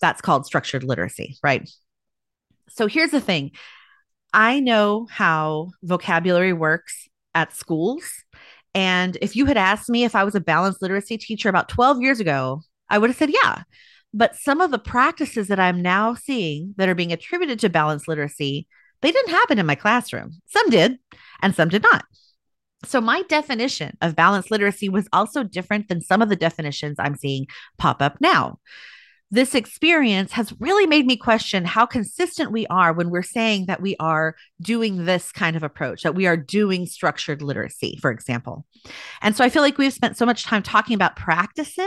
that's 0.00 0.20
called 0.20 0.46
structured 0.46 0.82
literacy, 0.82 1.36
right? 1.42 1.70
So 2.70 2.86
here's 2.86 3.10
the 3.10 3.20
thing. 3.20 3.52
I 4.32 4.60
know 4.60 5.06
how 5.10 5.70
vocabulary 5.82 6.52
works 6.52 7.08
at 7.34 7.54
schools. 7.54 8.04
And 8.74 9.18
if 9.20 9.34
you 9.34 9.46
had 9.46 9.56
asked 9.56 9.88
me 9.88 10.04
if 10.04 10.14
I 10.14 10.24
was 10.24 10.34
a 10.34 10.40
balanced 10.40 10.82
literacy 10.82 11.18
teacher 11.18 11.48
about 11.48 11.68
12 11.68 12.00
years 12.00 12.20
ago, 12.20 12.62
I 12.90 12.98
would 12.98 13.10
have 13.10 13.16
said, 13.16 13.30
yeah. 13.30 13.62
But 14.12 14.36
some 14.36 14.60
of 14.60 14.70
the 14.70 14.78
practices 14.78 15.48
that 15.48 15.60
I'm 15.60 15.80
now 15.80 16.14
seeing 16.14 16.74
that 16.76 16.88
are 16.88 16.94
being 16.94 17.12
attributed 17.12 17.60
to 17.60 17.68
balanced 17.68 18.08
literacy, 18.08 18.66
they 19.02 19.12
didn't 19.12 19.30
happen 19.30 19.58
in 19.58 19.66
my 19.66 19.76
classroom. 19.76 20.32
Some 20.46 20.68
did, 20.68 20.98
and 21.40 21.54
some 21.54 21.68
did 21.68 21.82
not. 21.82 22.04
So, 22.84 23.00
my 23.00 23.22
definition 23.28 23.96
of 24.00 24.16
balanced 24.16 24.50
literacy 24.50 24.88
was 24.88 25.08
also 25.12 25.42
different 25.42 25.88
than 25.88 26.00
some 26.00 26.22
of 26.22 26.28
the 26.28 26.36
definitions 26.36 26.96
I'm 26.98 27.14
seeing 27.14 27.46
pop 27.78 28.02
up 28.02 28.20
now. 28.20 28.58
This 29.30 29.54
experience 29.54 30.32
has 30.32 30.52
really 30.58 30.86
made 30.86 31.06
me 31.06 31.16
question 31.16 31.64
how 31.64 31.86
consistent 31.86 32.50
we 32.50 32.66
are 32.66 32.92
when 32.92 33.10
we're 33.10 33.22
saying 33.22 33.66
that 33.66 33.80
we 33.80 33.96
are 34.00 34.34
doing 34.60 35.04
this 35.04 35.30
kind 35.30 35.56
of 35.56 35.62
approach, 35.62 36.02
that 36.02 36.14
we 36.14 36.26
are 36.26 36.36
doing 36.36 36.86
structured 36.86 37.40
literacy, 37.40 37.98
for 38.00 38.10
example. 38.10 38.66
And 39.22 39.36
so 39.36 39.44
I 39.44 39.48
feel 39.48 39.62
like 39.62 39.78
we've 39.78 39.92
spent 39.92 40.16
so 40.16 40.26
much 40.26 40.44
time 40.44 40.62
talking 40.62 40.94
about 40.94 41.16
practices, 41.16 41.86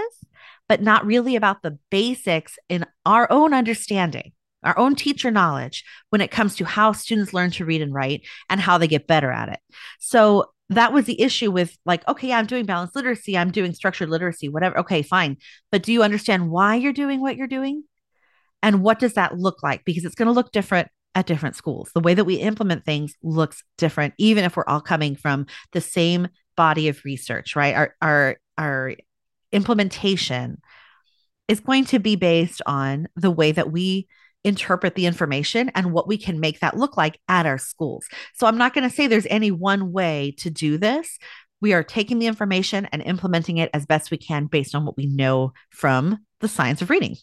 but 0.69 0.81
not 0.81 1.05
really 1.05 1.35
about 1.35 1.63
the 1.63 1.77
basics 1.89 2.57
in 2.69 2.85
our 3.05 3.29
own 3.29 3.53
understanding 3.53 4.31
our 4.63 4.77
own 4.77 4.95
teacher 4.95 5.31
knowledge 5.31 5.83
when 6.09 6.21
it 6.21 6.31
comes 6.31 6.55
to 6.55 6.65
how 6.65 6.91
students 6.91 7.33
learn 7.33 7.51
to 7.51 7.65
read 7.65 7.81
and 7.81 7.93
write 7.93 8.25
and 8.49 8.59
how 8.59 8.77
they 8.77 8.87
get 8.87 9.07
better 9.07 9.31
at 9.31 9.49
it. 9.49 9.59
So 9.99 10.52
that 10.69 10.93
was 10.93 11.05
the 11.05 11.21
issue 11.21 11.51
with 11.51 11.77
like, 11.85 12.07
okay, 12.07 12.31
I'm 12.31 12.45
doing 12.45 12.65
balanced 12.65 12.95
literacy, 12.95 13.37
I'm 13.37 13.51
doing 13.51 13.73
structured 13.73 14.09
literacy, 14.09 14.49
whatever. 14.49 14.79
Okay, 14.79 15.01
fine. 15.01 15.37
But 15.71 15.83
do 15.83 15.91
you 15.91 16.03
understand 16.03 16.49
why 16.49 16.75
you're 16.75 16.93
doing 16.93 17.21
what 17.21 17.35
you're 17.35 17.47
doing? 17.47 17.83
And 18.61 18.81
what 18.81 18.99
does 18.99 19.13
that 19.13 19.37
look 19.37 19.61
like? 19.61 19.83
Because 19.85 20.05
it's 20.05 20.15
going 20.15 20.27
to 20.27 20.33
look 20.33 20.51
different 20.51 20.87
at 21.15 21.27
different 21.27 21.55
schools. 21.55 21.91
The 21.93 21.99
way 21.99 22.13
that 22.13 22.23
we 22.23 22.35
implement 22.35 22.85
things 22.85 23.15
looks 23.21 23.63
different, 23.77 24.13
even 24.17 24.43
if 24.45 24.55
we're 24.55 24.63
all 24.67 24.81
coming 24.81 25.15
from 25.15 25.45
the 25.73 25.81
same 25.81 26.27
body 26.55 26.87
of 26.87 27.03
research, 27.03 27.55
right? 27.55 27.75
Our 27.75 27.95
our 28.01 28.37
our 28.57 28.95
implementation 29.51 30.61
is 31.47 31.59
going 31.59 31.85
to 31.85 31.99
be 31.99 32.15
based 32.15 32.61
on 32.65 33.07
the 33.15 33.31
way 33.31 33.51
that 33.51 33.71
we 33.71 34.07
interpret 34.43 34.95
the 34.95 35.05
information 35.05 35.69
and 35.75 35.91
what 35.91 36.07
we 36.07 36.17
can 36.17 36.39
make 36.39 36.59
that 36.59 36.77
look 36.77 36.97
like 36.97 37.19
at 37.27 37.45
our 37.45 37.57
schools. 37.57 38.05
So 38.35 38.47
I'm 38.47 38.57
not 38.57 38.73
going 38.73 38.87
to 38.87 38.95
say 38.95 39.07
there's 39.07 39.27
any 39.29 39.51
one 39.51 39.91
way 39.91 40.35
to 40.39 40.49
do 40.49 40.77
this. 40.77 41.17
We 41.61 41.73
are 41.73 41.83
taking 41.83 42.19
the 42.19 42.27
information 42.27 42.87
and 42.91 43.01
implementing 43.01 43.57
it 43.57 43.69
as 43.73 43.85
best 43.85 44.11
we 44.11 44.17
can 44.17 44.47
based 44.47 44.75
on 44.75 44.85
what 44.85 44.97
we 44.97 45.07
know 45.07 45.53
from 45.69 46.19
the 46.41 46.49
science 46.49 46.81
of 46.81 46.89
reading. 46.89 47.15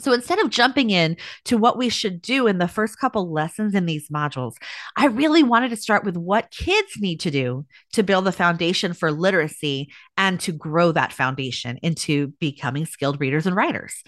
So 0.00 0.12
instead 0.12 0.38
of 0.38 0.50
jumping 0.50 0.90
in 0.90 1.16
to 1.46 1.58
what 1.58 1.76
we 1.76 1.88
should 1.88 2.22
do 2.22 2.46
in 2.46 2.58
the 2.58 2.68
first 2.68 2.98
couple 2.98 3.32
lessons 3.32 3.74
in 3.74 3.84
these 3.86 4.08
modules, 4.08 4.54
I 4.96 5.06
really 5.06 5.42
wanted 5.42 5.70
to 5.70 5.76
start 5.76 6.04
with 6.04 6.16
what 6.16 6.52
kids 6.52 6.92
need 6.98 7.20
to 7.20 7.30
do 7.30 7.66
to 7.94 8.02
build 8.02 8.24
the 8.24 8.32
foundation 8.32 8.94
for 8.94 9.10
literacy 9.10 9.90
and 10.16 10.38
to 10.40 10.52
grow 10.52 10.92
that 10.92 11.12
foundation 11.12 11.78
into 11.82 12.28
becoming 12.38 12.86
skilled 12.86 13.20
readers 13.20 13.46
and 13.46 13.56
writers. 13.56 14.02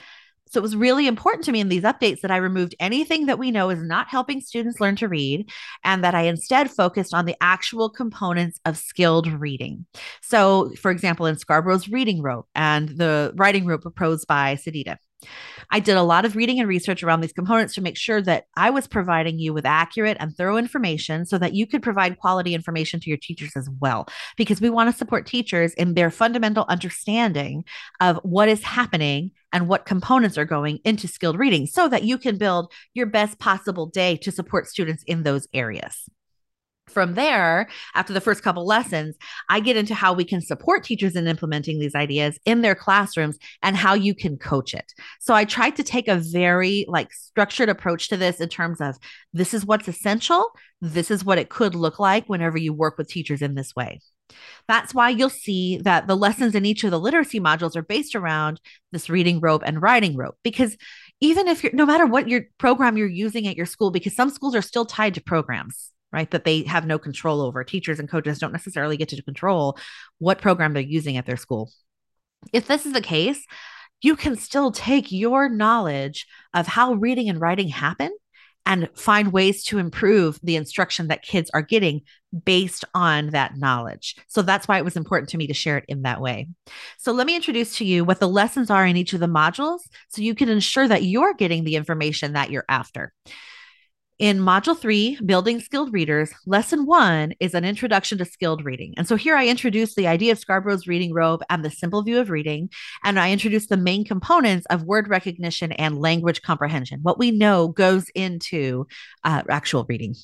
So 0.50 0.58
it 0.58 0.62
was 0.62 0.76
really 0.76 1.06
important 1.06 1.44
to 1.44 1.52
me 1.52 1.60
in 1.60 1.68
these 1.68 1.84
updates 1.84 2.20
that 2.20 2.30
I 2.30 2.36
removed 2.36 2.74
anything 2.80 3.26
that 3.26 3.38
we 3.38 3.50
know 3.50 3.70
is 3.70 3.82
not 3.82 4.08
helping 4.08 4.40
students 4.40 4.80
learn 4.80 4.96
to 4.96 5.08
read 5.08 5.48
and 5.84 6.02
that 6.02 6.14
I 6.14 6.22
instead 6.22 6.70
focused 6.70 7.14
on 7.14 7.24
the 7.24 7.36
actual 7.40 7.88
components 7.88 8.60
of 8.64 8.76
skilled 8.76 9.28
reading. 9.28 9.86
So, 10.22 10.72
for 10.80 10.90
example, 10.90 11.26
in 11.26 11.36
Scarborough's 11.36 11.88
reading 11.88 12.20
rope 12.20 12.48
and 12.54 12.88
the 12.88 13.32
writing 13.36 13.64
rope 13.64 13.82
proposed 13.82 14.26
by 14.26 14.56
Sedita. 14.56 14.96
I 15.70 15.80
did 15.80 15.96
a 15.96 16.02
lot 16.02 16.24
of 16.24 16.36
reading 16.36 16.58
and 16.58 16.68
research 16.68 17.02
around 17.02 17.20
these 17.20 17.32
components 17.32 17.74
to 17.74 17.80
make 17.80 17.96
sure 17.96 18.20
that 18.22 18.46
I 18.56 18.70
was 18.70 18.88
providing 18.88 19.38
you 19.38 19.52
with 19.52 19.66
accurate 19.66 20.16
and 20.20 20.34
thorough 20.34 20.56
information 20.56 21.26
so 21.26 21.38
that 21.38 21.54
you 21.54 21.66
could 21.66 21.82
provide 21.82 22.18
quality 22.18 22.54
information 22.54 23.00
to 23.00 23.08
your 23.08 23.18
teachers 23.18 23.52
as 23.56 23.68
well. 23.80 24.08
Because 24.36 24.60
we 24.60 24.70
want 24.70 24.90
to 24.90 24.96
support 24.96 25.26
teachers 25.26 25.72
in 25.74 25.94
their 25.94 26.10
fundamental 26.10 26.64
understanding 26.68 27.64
of 28.00 28.18
what 28.22 28.48
is 28.48 28.62
happening 28.62 29.30
and 29.52 29.68
what 29.68 29.86
components 29.86 30.38
are 30.38 30.44
going 30.44 30.78
into 30.84 31.08
skilled 31.08 31.38
reading 31.38 31.66
so 31.66 31.88
that 31.88 32.04
you 32.04 32.18
can 32.18 32.36
build 32.36 32.72
your 32.94 33.06
best 33.06 33.38
possible 33.38 33.86
day 33.86 34.16
to 34.16 34.32
support 34.32 34.68
students 34.68 35.02
in 35.04 35.22
those 35.22 35.46
areas 35.52 36.08
from 36.90 37.14
there, 37.14 37.68
after 37.94 38.12
the 38.12 38.20
first 38.20 38.42
couple 38.42 38.66
lessons, 38.66 39.16
I 39.48 39.60
get 39.60 39.76
into 39.76 39.94
how 39.94 40.12
we 40.12 40.24
can 40.24 40.40
support 40.40 40.84
teachers 40.84 41.16
in 41.16 41.26
implementing 41.26 41.78
these 41.78 41.94
ideas 41.94 42.38
in 42.44 42.62
their 42.62 42.74
classrooms 42.74 43.38
and 43.62 43.76
how 43.76 43.94
you 43.94 44.14
can 44.14 44.36
coach 44.36 44.74
it. 44.74 44.92
So 45.20 45.34
I 45.34 45.44
tried 45.44 45.76
to 45.76 45.82
take 45.82 46.08
a 46.08 46.16
very 46.16 46.84
like 46.88 47.12
structured 47.12 47.68
approach 47.68 48.08
to 48.08 48.16
this 48.16 48.40
in 48.40 48.48
terms 48.48 48.80
of 48.80 48.96
this 49.32 49.54
is 49.54 49.64
what's 49.64 49.88
essential, 49.88 50.50
this 50.80 51.10
is 51.10 51.24
what 51.24 51.38
it 51.38 51.48
could 51.48 51.74
look 51.74 51.98
like 51.98 52.26
whenever 52.28 52.58
you 52.58 52.72
work 52.72 52.98
with 52.98 53.08
teachers 53.08 53.42
in 53.42 53.54
this 53.54 53.74
way. 53.74 54.00
That's 54.68 54.94
why 54.94 55.10
you'll 55.10 55.30
see 55.30 55.78
that 55.78 56.06
the 56.06 56.16
lessons 56.16 56.54
in 56.54 56.66
each 56.66 56.84
of 56.84 56.90
the 56.90 57.00
literacy 57.00 57.40
modules 57.40 57.76
are 57.76 57.82
based 57.82 58.14
around 58.14 58.60
this 58.92 59.10
reading 59.10 59.40
rope 59.40 59.62
and 59.64 59.82
writing 59.82 60.16
rope 60.16 60.36
because 60.42 60.76
even 61.20 61.48
if 61.48 61.62
you're 61.62 61.72
no 61.72 61.86
matter 61.86 62.06
what 62.06 62.28
your 62.28 62.42
program 62.58 62.96
you're 62.96 63.08
using 63.08 63.46
at 63.46 63.56
your 63.56 63.66
school 63.66 63.90
because 63.90 64.14
some 64.14 64.30
schools 64.30 64.54
are 64.54 64.62
still 64.62 64.86
tied 64.86 65.14
to 65.14 65.22
programs 65.22 65.92
right? 66.12 66.30
That 66.30 66.44
they 66.44 66.62
have 66.64 66.86
no 66.86 66.98
control 66.98 67.40
over. 67.40 67.64
Teachers 67.64 67.98
and 67.98 68.08
coaches 68.08 68.38
don't 68.38 68.52
necessarily 68.52 68.96
get 68.96 69.08
to 69.10 69.22
control 69.22 69.78
what 70.18 70.40
program 70.40 70.72
they're 70.72 70.82
using 70.82 71.16
at 71.16 71.26
their 71.26 71.36
school. 71.36 71.70
If 72.52 72.66
this 72.66 72.86
is 72.86 72.92
the 72.92 73.02
case, 73.02 73.44
you 74.02 74.16
can 74.16 74.36
still 74.36 74.72
take 74.72 75.12
your 75.12 75.48
knowledge 75.48 76.26
of 76.54 76.66
how 76.66 76.94
reading 76.94 77.28
and 77.28 77.40
writing 77.40 77.68
happen 77.68 78.10
and 78.66 78.88
find 78.94 79.32
ways 79.32 79.64
to 79.64 79.78
improve 79.78 80.38
the 80.42 80.56
instruction 80.56 81.08
that 81.08 81.22
kids 81.22 81.50
are 81.54 81.62
getting 81.62 82.02
based 82.44 82.84
on 82.94 83.30
that 83.30 83.56
knowledge. 83.56 84.16
So 84.28 84.42
that's 84.42 84.68
why 84.68 84.78
it 84.78 84.84
was 84.84 84.96
important 84.96 85.30
to 85.30 85.38
me 85.38 85.46
to 85.46 85.54
share 85.54 85.78
it 85.78 85.86
in 85.88 86.02
that 86.02 86.20
way. 86.20 86.48
So 86.98 87.12
let 87.12 87.26
me 87.26 87.34
introduce 87.34 87.76
to 87.78 87.84
you 87.84 88.04
what 88.04 88.20
the 88.20 88.28
lessons 88.28 88.70
are 88.70 88.86
in 88.86 88.96
each 88.96 89.12
of 89.12 89.20
the 89.20 89.26
modules 89.26 89.80
so 90.08 90.22
you 90.22 90.34
can 90.34 90.48
ensure 90.48 90.86
that 90.86 91.04
you're 91.04 91.34
getting 91.34 91.64
the 91.64 91.76
information 91.76 92.34
that 92.34 92.50
you're 92.50 92.66
after. 92.68 93.12
In 94.20 94.40
Module 94.40 94.78
3, 94.78 95.20
Building 95.24 95.60
Skilled 95.60 95.94
Readers, 95.94 96.30
Lesson 96.44 96.84
1 96.84 97.32
is 97.40 97.54
an 97.54 97.64
introduction 97.64 98.18
to 98.18 98.26
skilled 98.26 98.66
reading. 98.66 98.92
And 98.98 99.08
so 99.08 99.16
here 99.16 99.34
I 99.34 99.46
introduce 99.46 99.94
the 99.94 100.06
idea 100.08 100.32
of 100.32 100.38
Scarborough's 100.38 100.86
reading 100.86 101.14
rope 101.14 101.40
and 101.48 101.64
the 101.64 101.70
simple 101.70 102.02
view 102.02 102.18
of 102.20 102.28
reading. 102.28 102.68
And 103.02 103.18
I 103.18 103.32
introduce 103.32 103.68
the 103.68 103.78
main 103.78 104.04
components 104.04 104.66
of 104.66 104.82
word 104.82 105.08
recognition 105.08 105.72
and 105.72 106.02
language 106.02 106.42
comprehension, 106.42 107.00
what 107.02 107.18
we 107.18 107.30
know 107.30 107.68
goes 107.68 108.10
into 108.10 108.86
uh, 109.24 109.42
actual 109.48 109.86
reading. 109.88 110.14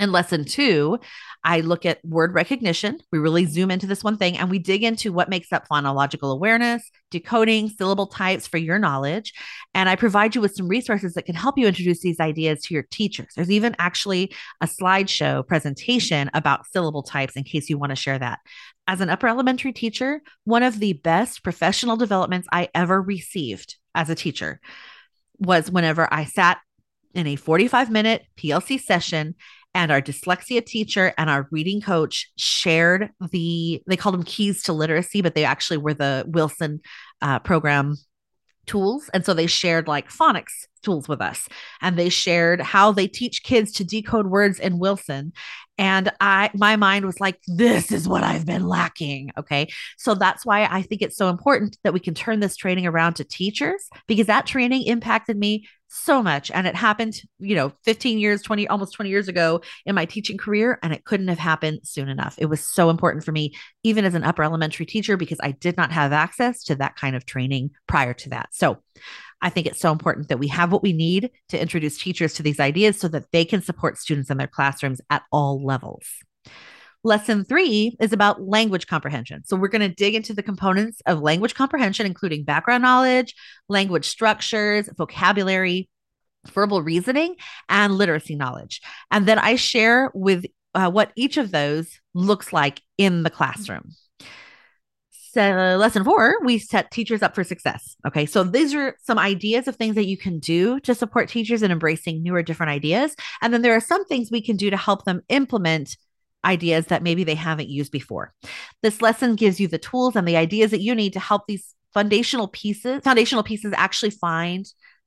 In 0.00 0.10
lesson 0.10 0.44
two, 0.44 0.98
I 1.44 1.60
look 1.60 1.86
at 1.86 2.04
word 2.04 2.34
recognition. 2.34 2.98
We 3.12 3.20
really 3.20 3.44
zoom 3.44 3.70
into 3.70 3.86
this 3.86 4.02
one 4.02 4.16
thing 4.16 4.36
and 4.36 4.50
we 4.50 4.58
dig 4.58 4.82
into 4.82 5.12
what 5.12 5.28
makes 5.28 5.52
up 5.52 5.68
phonological 5.68 6.32
awareness, 6.32 6.90
decoding, 7.12 7.68
syllable 7.68 8.08
types 8.08 8.48
for 8.48 8.58
your 8.58 8.80
knowledge. 8.80 9.32
And 9.72 9.88
I 9.88 9.94
provide 9.94 10.34
you 10.34 10.40
with 10.40 10.56
some 10.56 10.66
resources 10.66 11.14
that 11.14 11.26
can 11.26 11.36
help 11.36 11.56
you 11.58 11.68
introduce 11.68 12.00
these 12.00 12.18
ideas 12.18 12.62
to 12.62 12.74
your 12.74 12.82
teachers. 12.90 13.28
There's 13.36 13.52
even 13.52 13.76
actually 13.78 14.34
a 14.60 14.66
slideshow 14.66 15.46
presentation 15.46 16.28
about 16.34 16.66
syllable 16.66 17.04
types 17.04 17.36
in 17.36 17.44
case 17.44 17.70
you 17.70 17.78
want 17.78 17.90
to 17.90 17.96
share 17.96 18.18
that. 18.18 18.40
As 18.88 19.00
an 19.00 19.10
upper 19.10 19.28
elementary 19.28 19.72
teacher, 19.72 20.22
one 20.42 20.64
of 20.64 20.80
the 20.80 20.94
best 20.94 21.44
professional 21.44 21.96
developments 21.96 22.48
I 22.50 22.68
ever 22.74 23.00
received 23.00 23.76
as 23.94 24.10
a 24.10 24.16
teacher 24.16 24.60
was 25.38 25.70
whenever 25.70 26.12
I 26.12 26.24
sat 26.24 26.58
in 27.14 27.28
a 27.28 27.36
45 27.36 27.90
minute 27.90 28.24
PLC 28.36 28.80
session 28.80 29.36
and 29.74 29.90
our 29.90 30.00
dyslexia 30.00 30.64
teacher 30.64 31.12
and 31.18 31.28
our 31.28 31.48
reading 31.50 31.80
coach 31.80 32.30
shared 32.36 33.10
the 33.30 33.82
they 33.86 33.96
called 33.96 34.14
them 34.14 34.22
keys 34.22 34.62
to 34.62 34.72
literacy 34.72 35.20
but 35.20 35.34
they 35.34 35.44
actually 35.44 35.76
were 35.76 35.94
the 35.94 36.24
wilson 36.28 36.80
uh, 37.20 37.38
program 37.40 37.96
tools. 38.66 39.10
And 39.12 39.24
so 39.24 39.34
they 39.34 39.46
shared 39.46 39.88
like 39.88 40.10
phonics 40.10 40.66
tools 40.82 41.08
with 41.08 41.20
us 41.20 41.48
and 41.80 41.98
they 41.98 42.10
shared 42.10 42.60
how 42.60 42.92
they 42.92 43.06
teach 43.06 43.42
kids 43.42 43.72
to 43.72 43.84
decode 43.84 44.26
words 44.26 44.58
in 44.58 44.78
wilson. 44.78 45.32
And 45.76 46.12
i 46.20 46.50
my 46.54 46.76
mind 46.76 47.04
was 47.04 47.20
like 47.20 47.40
this 47.48 47.90
is 47.90 48.06
what 48.06 48.22
i've 48.22 48.46
been 48.46 48.66
lacking 48.66 49.32
okay? 49.36 49.68
So 49.96 50.14
that's 50.14 50.44
why 50.46 50.66
i 50.70 50.82
think 50.82 51.02
it's 51.02 51.16
so 51.16 51.28
important 51.30 51.78
that 51.84 51.92
we 51.92 52.00
can 52.00 52.14
turn 52.14 52.40
this 52.40 52.56
training 52.56 52.86
around 52.86 53.14
to 53.14 53.24
teachers 53.24 53.88
because 54.06 54.26
that 54.26 54.46
training 54.46 54.84
impacted 54.84 55.36
me 55.36 55.66
so 55.94 56.22
much. 56.22 56.50
And 56.50 56.66
it 56.66 56.74
happened 56.74 57.20
you 57.38 57.54
know 57.54 57.72
15 57.84 58.18
years 58.18 58.42
20 58.42 58.68
almost 58.68 58.94
20 58.94 59.10
years 59.10 59.28
ago 59.28 59.60
in 59.86 59.94
my 59.94 60.04
teaching 60.04 60.36
career 60.36 60.78
and 60.82 60.92
it 60.92 61.04
couldn't 61.04 61.28
have 61.28 61.38
happened 61.38 61.80
soon 61.84 62.08
enough. 62.08 62.34
It 62.38 62.46
was 62.46 62.66
so 62.66 62.90
important 62.90 63.24
for 63.24 63.32
me 63.32 63.54
even 63.82 64.04
as 64.04 64.14
an 64.14 64.24
upper 64.24 64.42
elementary 64.42 64.86
teacher 64.86 65.16
because 65.16 65.38
i 65.42 65.52
did 65.52 65.76
not 65.76 65.92
have 65.92 66.12
access 66.12 66.62
to 66.64 66.74
that 66.76 66.96
kind 66.96 67.16
of 67.16 67.26
training 67.26 67.70
prior 67.86 68.14
to 68.14 68.30
that. 68.30 68.48
So 68.52 68.78
i 69.40 69.50
think 69.50 69.66
it's 69.66 69.80
so 69.80 69.92
important 69.92 70.28
that 70.28 70.38
we 70.38 70.48
have 70.48 70.72
what 70.72 70.82
we 70.82 70.92
need 70.92 71.30
to 71.48 71.60
introduce 71.60 71.98
teachers 71.98 72.34
to 72.34 72.42
these 72.42 72.60
ideas 72.60 72.98
so 72.98 73.08
that 73.08 73.30
they 73.32 73.44
can 73.44 73.62
support 73.62 73.98
students 73.98 74.30
in 74.30 74.38
their 74.38 74.46
classrooms 74.48 75.00
at 75.10 75.22
all 75.32 75.64
levels 75.64 76.06
Lesson 77.06 77.44
three 77.44 77.94
is 78.00 78.14
about 78.14 78.40
language 78.40 78.86
comprehension. 78.86 79.44
So, 79.44 79.56
we're 79.56 79.68
going 79.68 79.88
to 79.88 79.94
dig 79.94 80.14
into 80.14 80.32
the 80.32 80.42
components 80.42 81.02
of 81.04 81.20
language 81.20 81.54
comprehension, 81.54 82.06
including 82.06 82.44
background 82.44 82.82
knowledge, 82.82 83.34
language 83.68 84.06
structures, 84.06 84.88
vocabulary, 84.96 85.90
verbal 86.50 86.80
reasoning, 86.80 87.36
and 87.68 87.94
literacy 87.94 88.36
knowledge. 88.36 88.80
And 89.10 89.26
then 89.26 89.38
I 89.38 89.56
share 89.56 90.10
with 90.14 90.46
uh, 90.74 90.90
what 90.90 91.12
each 91.14 91.36
of 91.36 91.50
those 91.50 92.00
looks 92.14 92.54
like 92.54 92.80
in 92.96 93.22
the 93.22 93.30
classroom. 93.30 93.90
So, 95.10 95.76
lesson 95.78 96.04
four, 96.04 96.36
we 96.42 96.58
set 96.58 96.90
teachers 96.90 97.20
up 97.20 97.34
for 97.34 97.44
success. 97.44 97.96
Okay. 98.06 98.24
So, 98.24 98.44
these 98.44 98.74
are 98.74 98.96
some 99.02 99.18
ideas 99.18 99.68
of 99.68 99.76
things 99.76 99.96
that 99.96 100.06
you 100.06 100.16
can 100.16 100.38
do 100.38 100.80
to 100.80 100.94
support 100.94 101.28
teachers 101.28 101.62
in 101.62 101.70
embracing 101.70 102.22
newer, 102.22 102.42
different 102.42 102.70
ideas. 102.70 103.14
And 103.42 103.52
then 103.52 103.60
there 103.60 103.74
are 103.74 103.80
some 103.80 104.06
things 104.06 104.30
we 104.30 104.40
can 104.40 104.56
do 104.56 104.70
to 104.70 104.76
help 104.78 105.04
them 105.04 105.20
implement 105.28 105.98
ideas 106.44 106.86
that 106.86 107.02
maybe 107.02 107.24
they 107.24 107.34
haven't 107.34 107.68
used 107.68 107.92
before. 107.92 108.32
This 108.82 109.02
lesson 109.02 109.36
gives 109.36 109.60
you 109.60 109.68
the 109.68 109.78
tools 109.78 110.16
and 110.16 110.26
the 110.26 110.36
ideas 110.36 110.70
that 110.70 110.82
you 110.82 110.94
need 110.94 111.12
to 111.14 111.20
help 111.20 111.46
these 111.46 111.74
foundational 111.92 112.48
pieces, 112.48 113.02
foundational 113.02 113.44
pieces 113.44 113.72
actually 113.76 114.10
find 114.10 114.66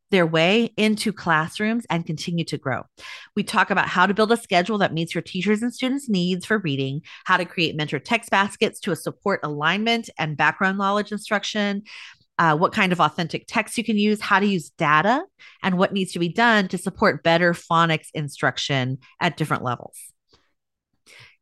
their 0.10 0.26
way 0.26 0.74
into 0.78 1.12
classrooms 1.12 1.86
and 1.90 2.06
continue 2.06 2.46
to 2.46 2.58
grow. 2.58 2.84
We 3.36 3.44
talk 3.44 3.70
about 3.72 3.90
how 3.90 4.06
to 4.06 4.14
build 4.14 4.32
a 4.32 4.38
schedule 4.38 4.78
that 4.78 4.94
meets 4.94 5.14
your 5.14 5.22
teachers 5.22 5.62
and 5.62 5.74
students' 5.74 6.08
needs 6.08 6.46
for 6.46 6.60
reading, 6.60 7.02
how 7.26 7.38
to 7.38 7.46
create 7.46 7.76
mentor 7.76 8.00
text 8.00 8.30
baskets 8.30 8.80
to 8.82 8.96
support 8.96 9.42
alignment 9.44 10.10
and 10.18 10.38
background 10.38 10.78
knowledge 10.78 11.12
instruction, 11.12 11.84
uh, 12.40 12.56
what 12.56 12.72
kind 12.72 12.92
of 12.92 13.02
authentic 13.02 13.46
text 13.48 13.78
you 13.78 13.84
can 13.84 13.98
use, 13.98 14.22
how 14.22 14.40
to 14.40 14.46
use 14.46 14.70
data, 14.78 15.24
and 15.62 15.78
what 15.78 15.92
needs 15.92 16.14
to 16.14 16.20
be 16.20 16.30
done 16.30 16.68
to 16.70 16.78
support 16.78 17.24
better 17.24 17.54
phonics 17.54 18.08
instruction 18.14 19.00
at 19.20 19.38
different 19.38 19.64
levels. 19.64 19.98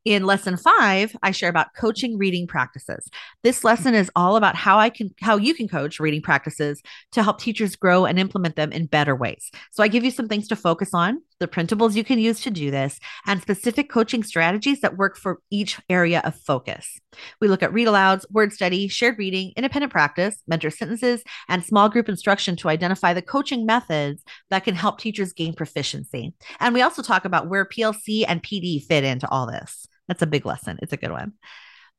In 0.05 0.23
lesson 0.23 0.55
five, 0.55 1.15
I 1.23 1.31
share 1.31 1.49
about 1.49 1.73
coaching 1.75 2.19
reading 2.19 2.45
practices. 2.45 3.09
This 3.41 3.63
lesson 3.63 3.95
is 3.95 4.11
all 4.15 4.35
about 4.35 4.55
how 4.55 4.77
I 4.77 4.91
can 4.91 5.09
how 5.19 5.37
you 5.37 5.55
can 5.55 5.67
coach 5.67 5.99
reading 5.99 6.21
practices 6.21 6.79
to 7.13 7.23
help 7.23 7.39
teachers 7.39 7.75
grow 7.75 8.05
and 8.05 8.19
implement 8.19 8.55
them 8.55 8.71
in 8.71 8.85
better 8.85 9.15
ways. 9.15 9.49
So 9.71 9.81
I 9.81 9.87
give 9.87 10.03
you 10.03 10.11
some 10.11 10.27
things 10.27 10.47
to 10.49 10.55
focus 10.55 10.91
on, 10.93 11.23
the 11.39 11.47
printables 11.47 11.95
you 11.95 12.03
can 12.03 12.19
use 12.19 12.39
to 12.41 12.51
do 12.51 12.69
this, 12.69 12.99
and 13.25 13.41
specific 13.41 13.89
coaching 13.89 14.21
strategies 14.21 14.81
that 14.81 14.95
work 14.95 15.17
for 15.17 15.39
each 15.49 15.79
area 15.89 16.21
of 16.23 16.35
focus. 16.35 16.99
We 17.41 17.47
look 17.47 17.63
at 17.63 17.73
read 17.73 17.87
alouds, 17.87 18.29
word 18.29 18.53
study, 18.53 18.87
shared 18.87 19.17
reading, 19.17 19.53
independent 19.57 19.91
practice, 19.91 20.39
mentor 20.47 20.69
sentences, 20.69 21.23
and 21.49 21.65
small 21.65 21.89
group 21.89 22.09
instruction 22.09 22.55
to 22.57 22.69
identify 22.69 23.15
the 23.15 23.23
coaching 23.23 23.65
methods 23.65 24.21
that 24.51 24.65
can 24.65 24.75
help 24.75 24.99
teachers 24.99 25.33
gain 25.33 25.55
proficiency. 25.55 26.35
And 26.59 26.75
we 26.75 26.83
also 26.83 27.01
talk 27.01 27.25
about 27.25 27.49
where 27.49 27.65
PLC 27.65 28.23
and 28.27 28.43
PD 28.43 28.85
fit 28.85 29.03
into 29.03 29.27
all 29.31 29.47
this. 29.47 29.87
That's 30.07 30.21
a 30.21 30.27
big 30.27 30.45
lesson. 30.45 30.79
It's 30.81 30.93
a 30.93 30.97
good 30.97 31.11
one 31.11 31.33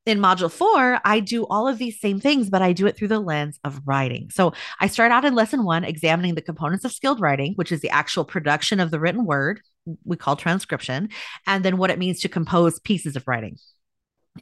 in 0.07 0.21
module 0.21 0.51
four, 0.51 1.01
I 1.05 1.19
do 1.19 1.45
all 1.47 1.67
of 1.67 1.79
these 1.79 2.01
same 2.01 2.21
things, 2.21 2.49
but 2.49 2.63
I 2.63 2.73
do 2.73 2.87
it 2.87 2.97
through 2.97 3.09
the 3.09 3.19
lens 3.19 3.59
of 3.65 3.83
writing. 3.85 4.31
So 4.31 4.53
I 4.81 4.87
start 4.87 5.11
out 5.11 5.25
in 5.25 5.35
lesson 5.35 5.65
one, 5.65 5.83
examining 5.83 6.37
the 6.37 6.43
components 6.43 6.85
of 6.85 6.93
skilled 6.93 7.21
writing, 7.21 7.55
which 7.57 7.73
is 7.73 7.81
the 7.81 7.91
actual 7.91 8.25
production 8.25 8.79
of 8.79 8.93
the 8.93 9.01
written 9.01 9.27
word, 9.27 9.61
we 10.05 10.17
call 10.17 10.37
transcription, 10.37 11.09
and 11.47 11.65
then 11.65 11.77
what 11.77 11.91
it 11.91 11.99
means 11.99 12.21
to 12.21 12.29
compose 12.29 12.79
pieces 12.79 13.17
of 13.17 13.27
writing. 13.27 13.59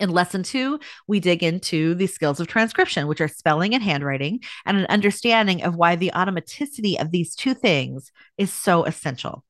In 0.00 0.10
lesson 0.10 0.42
two, 0.42 0.80
we 1.06 1.18
dig 1.18 1.42
into 1.42 1.94
the 1.94 2.08
skills 2.08 2.40
of 2.40 2.46
transcription, 2.46 3.06
which 3.06 3.20
are 3.20 3.28
spelling 3.28 3.74
and 3.74 3.82
handwriting, 3.82 4.40
and 4.66 4.76
an 4.76 4.86
understanding 4.86 5.62
of 5.62 5.76
why 5.76 5.96
the 5.96 6.12
automaticity 6.14 7.00
of 7.00 7.10
these 7.10 7.34
two 7.34 7.54
things 7.54 8.12
is 8.36 8.52
so 8.52 8.84
essential. 8.84 9.44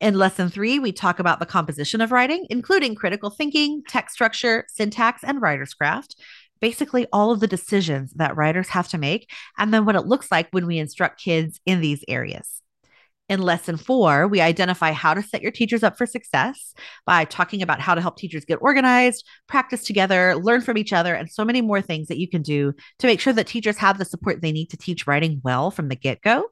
In 0.00 0.14
lesson 0.14 0.48
three, 0.48 0.78
we 0.78 0.92
talk 0.92 1.18
about 1.18 1.40
the 1.40 1.46
composition 1.46 2.00
of 2.00 2.10
writing, 2.10 2.46
including 2.48 2.94
critical 2.94 3.28
thinking, 3.28 3.82
text 3.86 4.14
structure, 4.14 4.64
syntax, 4.66 5.22
and 5.22 5.42
writer's 5.42 5.74
craft. 5.74 6.16
Basically, 6.58 7.06
all 7.12 7.32
of 7.32 7.40
the 7.40 7.46
decisions 7.46 8.14
that 8.14 8.34
writers 8.34 8.68
have 8.68 8.88
to 8.88 8.98
make, 8.98 9.30
and 9.58 9.74
then 9.74 9.84
what 9.84 9.96
it 9.96 10.06
looks 10.06 10.30
like 10.32 10.48
when 10.52 10.66
we 10.66 10.78
instruct 10.78 11.20
kids 11.20 11.60
in 11.66 11.82
these 11.82 12.02
areas. 12.08 12.62
In 13.28 13.42
lesson 13.42 13.76
four, 13.76 14.26
we 14.26 14.40
identify 14.40 14.92
how 14.92 15.12
to 15.12 15.22
set 15.22 15.42
your 15.42 15.52
teachers 15.52 15.82
up 15.82 15.98
for 15.98 16.06
success 16.06 16.74
by 17.04 17.26
talking 17.26 17.60
about 17.60 17.80
how 17.80 17.94
to 17.94 18.00
help 18.00 18.16
teachers 18.16 18.46
get 18.46 18.58
organized, 18.62 19.26
practice 19.48 19.84
together, 19.84 20.34
learn 20.34 20.62
from 20.62 20.78
each 20.78 20.94
other, 20.94 21.14
and 21.14 21.30
so 21.30 21.44
many 21.44 21.60
more 21.60 21.82
things 21.82 22.08
that 22.08 22.18
you 22.18 22.28
can 22.28 22.40
do 22.40 22.72
to 22.98 23.06
make 23.06 23.20
sure 23.20 23.34
that 23.34 23.46
teachers 23.46 23.76
have 23.76 23.98
the 23.98 24.06
support 24.06 24.40
they 24.40 24.50
need 24.50 24.70
to 24.70 24.78
teach 24.78 25.06
writing 25.06 25.42
well 25.44 25.70
from 25.70 25.88
the 25.88 25.94
get 25.94 26.22
go. 26.22 26.46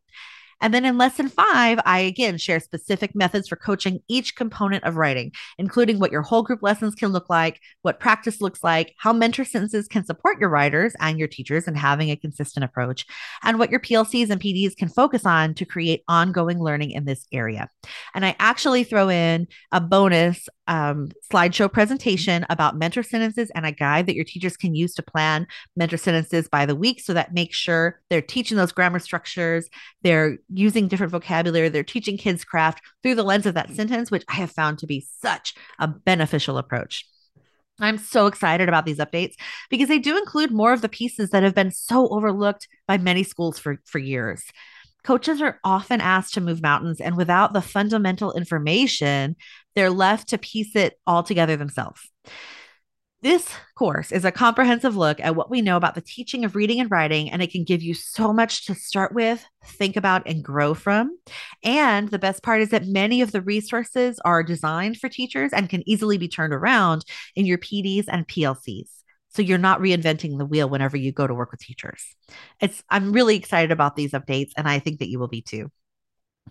And 0.60 0.74
then 0.74 0.84
in 0.84 0.98
lesson 0.98 1.28
five, 1.28 1.78
I 1.84 2.00
again 2.00 2.38
share 2.38 2.60
specific 2.60 3.14
methods 3.14 3.48
for 3.48 3.56
coaching 3.56 4.00
each 4.08 4.36
component 4.36 4.84
of 4.84 4.96
writing, 4.96 5.32
including 5.58 5.98
what 5.98 6.12
your 6.12 6.22
whole 6.22 6.42
group 6.42 6.62
lessons 6.62 6.94
can 6.94 7.10
look 7.10 7.30
like, 7.30 7.60
what 7.82 8.00
practice 8.00 8.40
looks 8.40 8.62
like, 8.62 8.94
how 8.98 9.12
mentor 9.12 9.44
sentences 9.44 9.88
can 9.88 10.04
support 10.04 10.40
your 10.40 10.48
writers 10.48 10.94
and 11.00 11.18
your 11.18 11.28
teachers 11.28 11.68
in 11.68 11.74
having 11.74 12.10
a 12.10 12.16
consistent 12.16 12.64
approach, 12.64 13.06
and 13.42 13.58
what 13.58 13.70
your 13.70 13.80
PLCs 13.80 14.30
and 14.30 14.40
PDs 14.40 14.76
can 14.76 14.88
focus 14.88 15.24
on 15.24 15.54
to 15.54 15.64
create 15.64 16.02
ongoing 16.08 16.58
learning 16.58 16.90
in 16.90 17.04
this 17.04 17.26
area. 17.32 17.68
And 18.14 18.24
I 18.24 18.34
actually 18.38 18.84
throw 18.84 19.08
in 19.08 19.46
a 19.72 19.80
bonus 19.80 20.48
um, 20.68 21.10
slideshow 21.32 21.72
presentation 21.72 22.46
about 22.50 22.76
mentor 22.76 23.02
sentences 23.02 23.50
and 23.54 23.66
a 23.66 23.72
guide 23.72 24.06
that 24.06 24.14
your 24.14 24.24
teachers 24.24 24.56
can 24.56 24.74
use 24.74 24.94
to 24.94 25.02
plan 25.02 25.46
mentor 25.74 25.96
sentences 25.96 26.48
by 26.48 26.66
the 26.66 26.76
week 26.76 27.00
so 27.00 27.14
that 27.14 27.34
make 27.34 27.52
sure 27.52 28.00
they're 28.10 28.22
teaching 28.22 28.56
those 28.56 28.70
grammar 28.70 28.98
structures, 28.98 29.68
they're 30.02 30.38
using 30.52 30.86
different 30.86 31.10
vocabulary, 31.10 31.68
they're 31.68 31.82
teaching 31.82 32.16
kids 32.16 32.44
craft 32.44 32.82
through 33.02 33.16
the 33.16 33.24
lens 33.24 33.46
of 33.46 33.54
that 33.54 33.70
sentence, 33.70 34.10
which 34.10 34.24
I 34.28 34.34
have 34.34 34.52
found 34.52 34.78
to 34.78 34.86
be 34.86 35.06
such 35.20 35.54
a 35.78 35.88
beneficial 35.88 36.58
approach. 36.58 37.04
I'm 37.80 37.98
so 37.98 38.26
excited 38.26 38.68
about 38.68 38.86
these 38.86 38.98
updates 38.98 39.34
because 39.70 39.88
they 39.88 39.98
do 39.98 40.18
include 40.18 40.50
more 40.50 40.72
of 40.72 40.82
the 40.82 40.88
pieces 40.88 41.30
that 41.30 41.44
have 41.44 41.54
been 41.54 41.70
so 41.70 42.08
overlooked 42.08 42.68
by 42.86 42.98
many 42.98 43.22
schools 43.22 43.58
for, 43.58 43.80
for 43.84 43.98
years. 43.98 44.44
Coaches 45.04 45.40
are 45.40 45.60
often 45.64 46.00
asked 46.00 46.34
to 46.34 46.40
move 46.40 46.60
mountains, 46.60 47.00
and 47.00 47.16
without 47.16 47.52
the 47.52 47.62
fundamental 47.62 48.32
information, 48.32 49.36
they're 49.78 49.90
left 49.90 50.28
to 50.30 50.38
piece 50.38 50.74
it 50.76 50.98
all 51.06 51.22
together 51.22 51.56
themselves. 51.56 52.10
This 53.20 53.52
course 53.74 54.12
is 54.12 54.24
a 54.24 54.30
comprehensive 54.30 54.96
look 54.96 55.18
at 55.20 55.34
what 55.34 55.50
we 55.50 55.60
know 55.60 55.76
about 55.76 55.96
the 55.96 56.00
teaching 56.00 56.44
of 56.44 56.54
reading 56.54 56.78
and 56.78 56.88
writing, 56.88 57.32
and 57.32 57.42
it 57.42 57.50
can 57.50 57.64
give 57.64 57.82
you 57.82 57.92
so 57.92 58.32
much 58.32 58.66
to 58.66 58.76
start 58.76 59.12
with, 59.12 59.44
think 59.64 59.96
about, 59.96 60.22
and 60.26 60.44
grow 60.44 60.72
from. 60.72 61.18
And 61.64 62.08
the 62.10 62.18
best 62.20 62.44
part 62.44 62.60
is 62.60 62.68
that 62.68 62.86
many 62.86 63.20
of 63.20 63.32
the 63.32 63.42
resources 63.42 64.20
are 64.24 64.44
designed 64.44 64.98
for 64.98 65.08
teachers 65.08 65.52
and 65.52 65.68
can 65.68 65.88
easily 65.88 66.16
be 66.16 66.28
turned 66.28 66.54
around 66.54 67.04
in 67.34 67.44
your 67.44 67.58
PDs 67.58 68.04
and 68.06 68.26
PLCs. 68.28 68.88
So 69.30 69.42
you're 69.42 69.58
not 69.58 69.80
reinventing 69.80 70.38
the 70.38 70.46
wheel 70.46 70.68
whenever 70.68 70.96
you 70.96 71.10
go 71.10 71.26
to 71.26 71.34
work 71.34 71.50
with 71.50 71.60
teachers. 71.60 72.04
It's 72.60 72.82
I'm 72.88 73.12
really 73.12 73.36
excited 73.36 73.72
about 73.72 73.96
these 73.96 74.12
updates 74.12 74.52
and 74.56 74.68
I 74.68 74.78
think 74.78 75.00
that 75.00 75.08
you 75.08 75.18
will 75.18 75.28
be 75.28 75.42
too. 75.42 75.70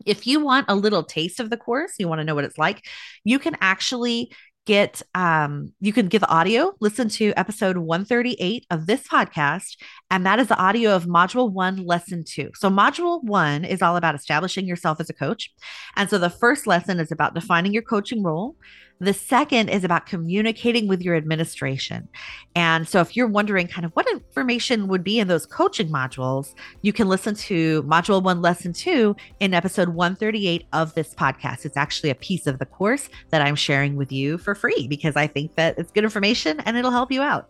If 0.05 0.27
you 0.27 0.43
want 0.43 0.65
a 0.67 0.75
little 0.75 1.03
taste 1.03 1.39
of 1.39 1.49
the 1.49 1.57
course, 1.57 1.93
you 1.99 2.07
want 2.07 2.19
to 2.19 2.25
know 2.25 2.35
what 2.35 2.43
it's 2.43 2.57
like, 2.57 2.85
you 3.23 3.39
can 3.39 3.55
actually 3.61 4.31
get 4.67 5.01
um 5.15 5.71
you 5.79 5.93
can 5.93 6.09
get 6.09 6.19
the 6.19 6.29
audio 6.29 6.73
listen 6.81 7.07
to 7.07 7.31
episode 7.37 7.77
138 7.77 8.65
of 8.69 8.85
this 8.85 9.07
podcast 9.07 9.77
and 10.11 10.25
that 10.25 10.39
is 10.39 10.49
the 10.49 10.57
audio 10.57 10.93
of 10.93 11.05
module 11.05 11.49
1 11.49 11.85
lesson 11.85 12.21
2 12.27 12.51
so 12.53 12.69
module 12.69 13.23
1 13.23 13.63
is 13.63 13.81
all 13.81 13.95
about 13.95 14.13
establishing 14.13 14.67
yourself 14.67 14.99
as 14.99 15.09
a 15.09 15.13
coach 15.13 15.49
and 15.95 16.09
so 16.09 16.17
the 16.17 16.29
first 16.29 16.67
lesson 16.67 16.99
is 16.99 17.13
about 17.13 17.33
defining 17.33 17.71
your 17.73 17.81
coaching 17.81 18.21
role 18.21 18.57
the 18.99 19.13
second 19.13 19.69
is 19.69 19.83
about 19.83 20.05
communicating 20.05 20.87
with 20.87 21.01
your 21.01 21.15
administration. 21.15 22.07
And 22.55 22.87
so, 22.87 22.99
if 22.99 23.15
you're 23.15 23.27
wondering 23.27 23.67
kind 23.67 23.85
of 23.85 23.91
what 23.91 24.09
information 24.09 24.87
would 24.87 25.03
be 25.03 25.19
in 25.19 25.27
those 25.27 25.45
coaching 25.45 25.89
modules, 25.89 26.55
you 26.81 26.91
can 26.91 27.07
listen 27.07 27.35
to 27.35 27.83
module 27.83 28.23
one, 28.23 28.41
lesson 28.41 28.73
two 28.73 29.15
in 29.39 29.53
episode 29.53 29.89
138 29.89 30.65
of 30.73 30.93
this 30.95 31.13
podcast. 31.13 31.65
It's 31.65 31.77
actually 31.77 32.09
a 32.09 32.15
piece 32.15 32.47
of 32.47 32.59
the 32.59 32.65
course 32.65 33.09
that 33.29 33.41
I'm 33.41 33.55
sharing 33.55 33.95
with 33.95 34.11
you 34.11 34.37
for 34.37 34.55
free 34.55 34.87
because 34.87 35.15
I 35.15 35.27
think 35.27 35.55
that 35.55 35.77
it's 35.77 35.91
good 35.91 36.03
information 36.03 36.59
and 36.61 36.77
it'll 36.77 36.91
help 36.91 37.11
you 37.11 37.21
out. 37.21 37.49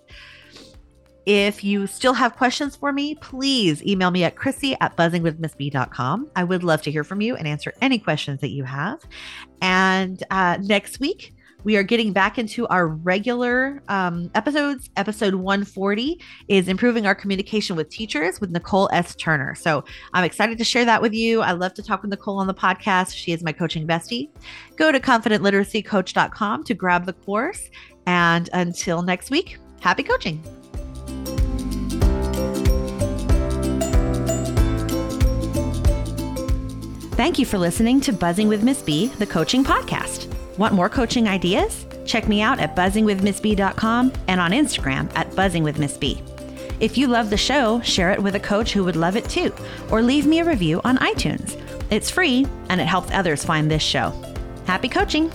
If 1.27 1.61
you 1.61 1.87
still 1.87 2.13
have 2.13 2.37
questions 2.37 2.77
for 2.77 2.93
me, 2.93 3.15
please 3.15 3.83
email 3.83 4.11
me 4.11 4.23
at 4.23 4.37
Chrissy 4.37 4.77
at 4.79 4.95
buzzingwithmissb.com. 4.95 6.31
I 6.37 6.43
would 6.45 6.63
love 6.63 6.81
to 6.83 6.91
hear 6.91 7.03
from 7.03 7.19
you 7.19 7.35
and 7.35 7.45
answer 7.45 7.73
any 7.81 7.99
questions 7.99 8.39
that 8.39 8.51
you 8.51 8.63
have. 8.63 9.01
And 9.61 10.23
uh, 10.31 10.57
next 10.61 11.01
week, 11.01 11.35
we 11.63 11.75
are 11.75 11.83
getting 11.83 12.13
back 12.13 12.37
into 12.37 12.67
our 12.67 12.87
regular 12.87 13.81
um, 13.87 14.29
episodes. 14.35 14.89
Episode 14.95 15.35
140 15.35 16.19
is 16.47 16.67
improving 16.67 17.05
our 17.05 17.15
communication 17.15 17.75
with 17.75 17.89
teachers 17.89 18.39
with 18.39 18.51
Nicole 18.51 18.89
S. 18.93 19.15
Turner. 19.15 19.55
So 19.55 19.83
I'm 20.13 20.23
excited 20.23 20.57
to 20.59 20.63
share 20.63 20.85
that 20.85 21.01
with 21.01 21.13
you. 21.13 21.41
I 21.41 21.51
love 21.51 21.73
to 21.75 21.83
talk 21.83 22.01
with 22.01 22.11
Nicole 22.11 22.39
on 22.39 22.47
the 22.47 22.53
podcast. 22.53 23.15
She 23.15 23.31
is 23.31 23.43
my 23.43 23.51
coaching 23.51 23.87
bestie. 23.87 24.29
Go 24.75 24.91
to 24.91 24.99
confidentliteracycoach.com 24.99 26.63
to 26.63 26.73
grab 26.73 27.05
the 27.05 27.13
course. 27.13 27.69
And 28.05 28.49
until 28.53 29.01
next 29.01 29.31
week, 29.31 29.57
happy 29.81 30.03
coaching. 30.03 30.41
Thank 37.17 37.39
you 37.39 37.47
for 37.47 37.57
listening 37.57 37.99
to 38.01 38.13
Buzzing 38.13 38.47
with 38.47 38.63
Miss 38.63 38.83
B, 38.83 39.07
the 39.07 39.25
coaching 39.25 39.63
podcast. 39.63 40.36
Want 40.57 40.73
more 40.73 40.89
coaching 40.89 41.27
ideas? 41.27 41.85
Check 42.05 42.27
me 42.27 42.41
out 42.41 42.59
at 42.59 42.75
buzzingwithmissb.com 42.75 44.13
and 44.27 44.41
on 44.41 44.51
Instagram 44.51 45.11
at 45.15 45.29
buzzingwithmissb. 45.31 46.21
If 46.79 46.97
you 46.97 47.07
love 47.07 47.29
the 47.29 47.37
show, 47.37 47.81
share 47.81 48.11
it 48.11 48.21
with 48.21 48.35
a 48.35 48.39
coach 48.39 48.73
who 48.73 48.83
would 48.83 48.95
love 48.95 49.15
it 49.15 49.27
too, 49.29 49.53
or 49.91 50.01
leave 50.01 50.25
me 50.25 50.39
a 50.39 50.45
review 50.45 50.81
on 50.83 50.97
iTunes. 50.97 51.59
It's 51.91 52.09
free 52.09 52.45
and 52.69 52.79
it 52.81 52.85
helps 52.85 53.11
others 53.11 53.43
find 53.43 53.69
this 53.69 53.83
show. 53.83 54.13
Happy 54.65 54.89
coaching! 54.89 55.31